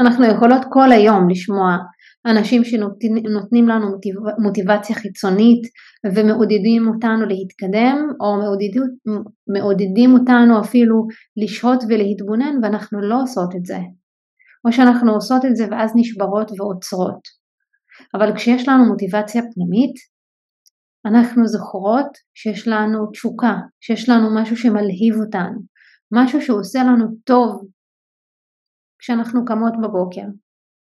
אנחנו 0.00 0.26
יכולות 0.26 0.62
כל 0.70 0.92
היום 0.92 1.28
לשמוע 1.30 1.76
אנשים 2.26 2.64
שנותנים 2.64 3.68
לנו 3.68 3.86
מוטיבציה 4.38 4.96
חיצונית 4.96 5.62
ומעודדים 6.14 6.88
אותנו 6.88 7.26
להתקדם 7.26 7.96
או 8.20 8.36
מעודדים, 8.36 8.82
מעודדים 9.54 10.12
אותנו 10.12 10.60
אפילו 10.60 11.06
לשהות 11.36 11.84
ולהתבונן 11.88 12.54
ואנחנו 12.62 13.00
לא 13.00 13.22
עושות 13.22 13.54
את 13.56 13.64
זה. 13.64 13.78
או 14.66 14.72
שאנחנו 14.72 15.12
עושות 15.12 15.44
את 15.44 15.56
זה 15.56 15.64
ואז 15.70 15.92
נשברות 15.96 16.50
ועוצרות. 16.58 17.20
אבל 18.14 18.36
כשיש 18.36 18.68
לנו 18.68 18.84
מוטיבציה 18.84 19.42
פנימית, 19.42 19.94
אנחנו 21.06 21.46
זוכרות 21.46 22.06
שיש 22.34 22.68
לנו 22.68 23.10
תשוקה, 23.10 23.54
שיש 23.80 24.08
לנו 24.08 24.40
משהו 24.40 24.56
שמלהיב 24.56 25.14
אותנו, 25.24 25.58
משהו 26.12 26.42
שעושה 26.42 26.78
לנו 26.82 27.06
טוב 27.24 27.68
כשאנחנו 29.06 29.44
קמות 29.44 29.72
בבוקר. 29.82 30.26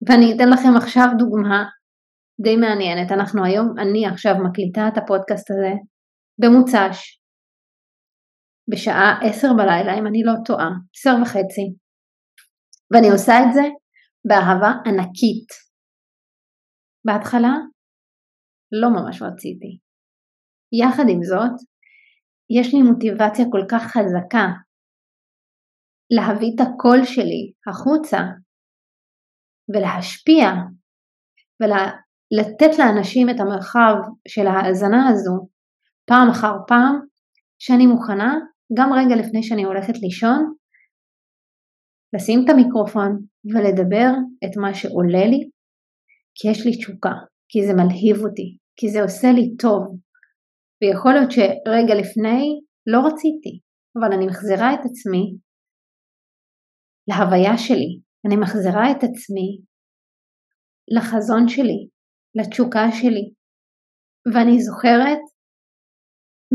ואני 0.08 0.36
אתן 0.36 0.50
לכם 0.54 0.74
עכשיו 0.78 1.08
דוגמה 1.17 1.63
די 2.43 2.56
מעניינת. 2.56 3.12
אנחנו 3.12 3.45
היום, 3.45 3.67
אני 3.80 4.08
עכשיו 4.08 4.34
מקליטה 4.45 4.88
את 4.88 4.97
הפודקאסט 4.97 5.52
הזה 5.52 5.74
במוצ"ש, 6.41 6.97
בשעה 8.71 9.19
עשר 9.28 9.47
בלילה, 9.58 10.00
אם 10.00 10.08
אני 10.08 10.21
לא 10.26 10.34
טועה, 10.45 10.69
עשר 10.95 11.15
וחצי. 11.21 11.65
ואני 12.91 13.10
עושה 13.12 13.34
את 13.43 13.54
זה 13.54 13.65
באהבה 14.28 14.71
ענקית. 14.88 15.50
בהתחלה 17.06 17.54
לא 18.82 18.89
ממש 18.89 19.21
רציתי. 19.21 19.71
יחד 20.82 21.04
עם 21.13 21.24
זאת, 21.24 21.56
יש 22.58 22.74
לי 22.74 22.82
מוטיבציה 22.82 23.45
כל 23.52 23.63
כך 23.71 23.84
חזקה 23.93 24.45
להביא 26.12 26.52
את 26.56 26.62
הקול 26.62 27.06
שלי 27.06 27.52
החוצה 27.67 28.19
ולהשפיע 29.74 30.45
ולתת 31.62 32.80
לאנשים 32.80 33.30
את 33.30 33.39
המרחב 33.39 33.95
של 34.28 34.47
ההאזנה 34.47 35.10
הזו 35.10 35.47
פעם 36.06 36.30
אחר 36.30 36.54
פעם, 36.67 37.00
שאני 37.60 37.88
מוכנה 37.88 38.36
גם 38.78 38.89
רגע 38.93 39.15
לפני 39.15 39.43
שאני 39.43 39.63
הולכת 39.63 39.93
לישון, 40.02 40.54
לשים 42.15 42.39
את 42.45 42.50
המיקרופון 42.50 43.12
ולדבר 43.54 44.10
את 44.45 44.58
מה 44.58 44.74
שעולה 44.74 45.26
לי, 45.26 45.50
כי 46.36 46.47
יש 46.52 46.65
לי 46.65 46.78
תשוקה, 46.78 47.13
כי 47.50 47.60
זה 47.67 47.74
מלהיב 47.74 48.17
אותי, 48.26 48.58
כי 48.78 48.89
זה 48.89 49.04
עושה 49.04 49.32
לי 49.32 49.56
טוב. 49.58 49.82
ויכול 50.82 51.13
להיות 51.13 51.32
שרגע 51.32 51.95
לפני 52.02 52.60
לא 52.88 53.00
רציתי, 53.08 53.60
אבל 53.97 54.13
אני 54.13 54.26
מחזירה 54.26 54.74
את 54.74 54.80
עצמי 54.80 55.38
להוויה 57.12 57.58
שלי, 57.58 57.91
אני 58.26 58.36
מחזירה 58.36 58.91
את 58.91 59.04
עצמי 59.08 59.50
לחזון 60.95 61.47
שלי, 61.47 61.80
לתשוקה 62.36 62.86
שלי, 62.91 63.26
ואני 64.34 64.62
זוכרת 64.67 65.24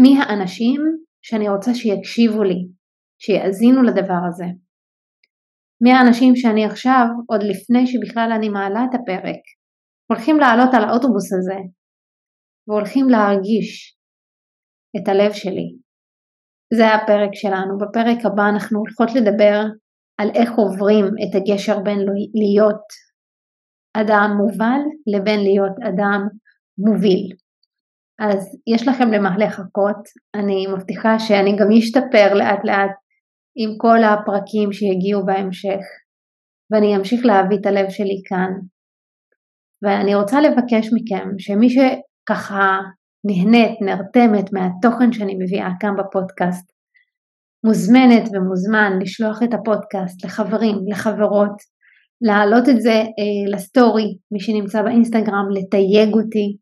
מי 0.03 0.13
האנשים 0.19 0.81
שאני 1.23 1.49
רוצה 1.49 1.71
שיקשיבו 1.75 2.43
לי, 2.43 2.61
שיאזינו 3.23 3.83
לדבר 3.83 4.23
הזה. 4.29 4.49
מי 5.83 5.91
האנשים 5.93 6.37
שאני 6.37 6.65
עכשיו, 6.65 7.05
עוד 7.31 7.43
לפני 7.51 7.87
שבכלל 7.87 8.31
אני 8.37 8.49
מעלה 8.49 8.81
את 8.85 8.95
הפרק, 8.95 9.43
הולכים 10.11 10.37
לעלות 10.41 10.71
על 10.75 10.85
האוטובוס 10.85 11.29
הזה 11.33 11.61
והולכים 12.69 13.07
להרגיש 13.09 13.97
את 14.97 15.09
הלב 15.09 15.33
שלי. 15.33 15.69
זה 16.79 16.87
הפרק 16.95 17.33
שלנו. 17.35 17.73
בפרק 17.79 18.19
הבא 18.25 18.47
אנחנו 18.53 18.79
הולכות 18.79 19.11
לדבר 19.17 19.61
על 20.19 20.31
איך 20.35 20.51
עוברים 20.53 21.05
את 21.05 21.35
הגשר 21.35 21.79
בין 21.81 21.99
להיות 22.35 22.83
אדם 23.97 24.31
מובל 24.39 24.81
לבין 25.07 25.41
להיות 25.41 25.77
אדם 25.89 26.29
מוביל. 26.79 27.37
אז 28.19 28.59
יש 28.67 28.89
לכם 28.89 29.11
למה 29.13 29.39
לחכות, 29.39 30.03
אני 30.35 30.67
מבטיחה 30.67 31.19
שאני 31.19 31.57
גם 31.57 31.67
אשתפר 31.79 32.35
לאט 32.35 32.65
לאט 32.65 32.95
עם 33.57 33.71
כל 33.79 33.99
הפרקים 34.05 34.73
שיגיעו 34.73 35.27
בהמשך, 35.27 35.85
ואני 36.71 36.97
אמשיך 36.97 37.21
להביא 37.25 37.59
את 37.61 37.67
הלב 37.67 37.91
שלי 37.91 38.23
כאן. 38.29 38.53
ואני 39.83 40.15
רוצה 40.15 40.41
לבקש 40.41 40.87
מכם 40.95 41.29
שמי 41.39 41.69
שככה 41.71 42.79
נהנית, 43.27 43.81
נרתמת 43.81 44.53
מהתוכן 44.53 45.13
שאני 45.13 45.35
מביאה 45.35 45.69
כאן 45.81 45.95
בפודקאסט, 45.99 46.76
מוזמנת 47.65 48.29
ומוזמן 48.33 48.99
לשלוח 49.01 49.43
את 49.43 49.55
הפודקאסט 49.55 50.25
לחברים, 50.25 50.77
לחברות, 50.89 51.57
להעלות 52.21 52.69
את 52.69 52.81
זה 52.81 52.91
אה, 52.91 53.53
לסטורי, 53.57 54.19
מי 54.33 54.41
שנמצא 54.41 54.83
באינסטגרם, 54.83 55.49
לתייג 55.51 56.15
אותי. 56.15 56.57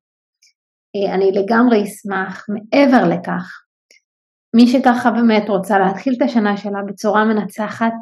אה, 0.97 1.15
אני 1.15 1.33
לגמרי 1.33 1.83
אשמח. 1.83 2.47
מעבר 2.49 3.09
לכך, 3.09 3.65
מי 4.57 4.67
שככה 4.67 5.11
באמת 5.11 5.49
רוצה 5.49 5.79
להתחיל 5.79 6.15
את 6.17 6.23
השנה 6.23 6.57
שלה 6.57 6.83
בצורה 6.87 7.25
מנצחת, 7.25 7.93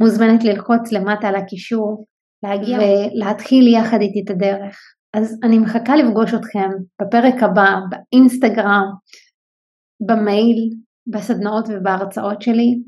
מוזמנת 0.00 0.44
ללחוץ 0.44 0.92
למטה 0.92 1.28
על 1.28 1.34
הקישור, 1.34 2.04
להגיע 2.42 2.78
ולהתחיל 2.78 3.68
יחד 3.68 4.00
איתי 4.00 4.22
את 4.24 4.30
הדרך. 4.30 4.78
אז 5.14 5.40
אני 5.42 5.58
מחכה 5.58 5.96
לפגוש 5.96 6.34
אתכם 6.34 6.70
בפרק 7.02 7.42
הבא, 7.42 7.76
באינסטגרם, 7.90 8.84
במייל, 10.06 10.70
בסדנאות 11.06 11.64
ובהרצאות 11.68 12.42
שלי. 12.42 12.82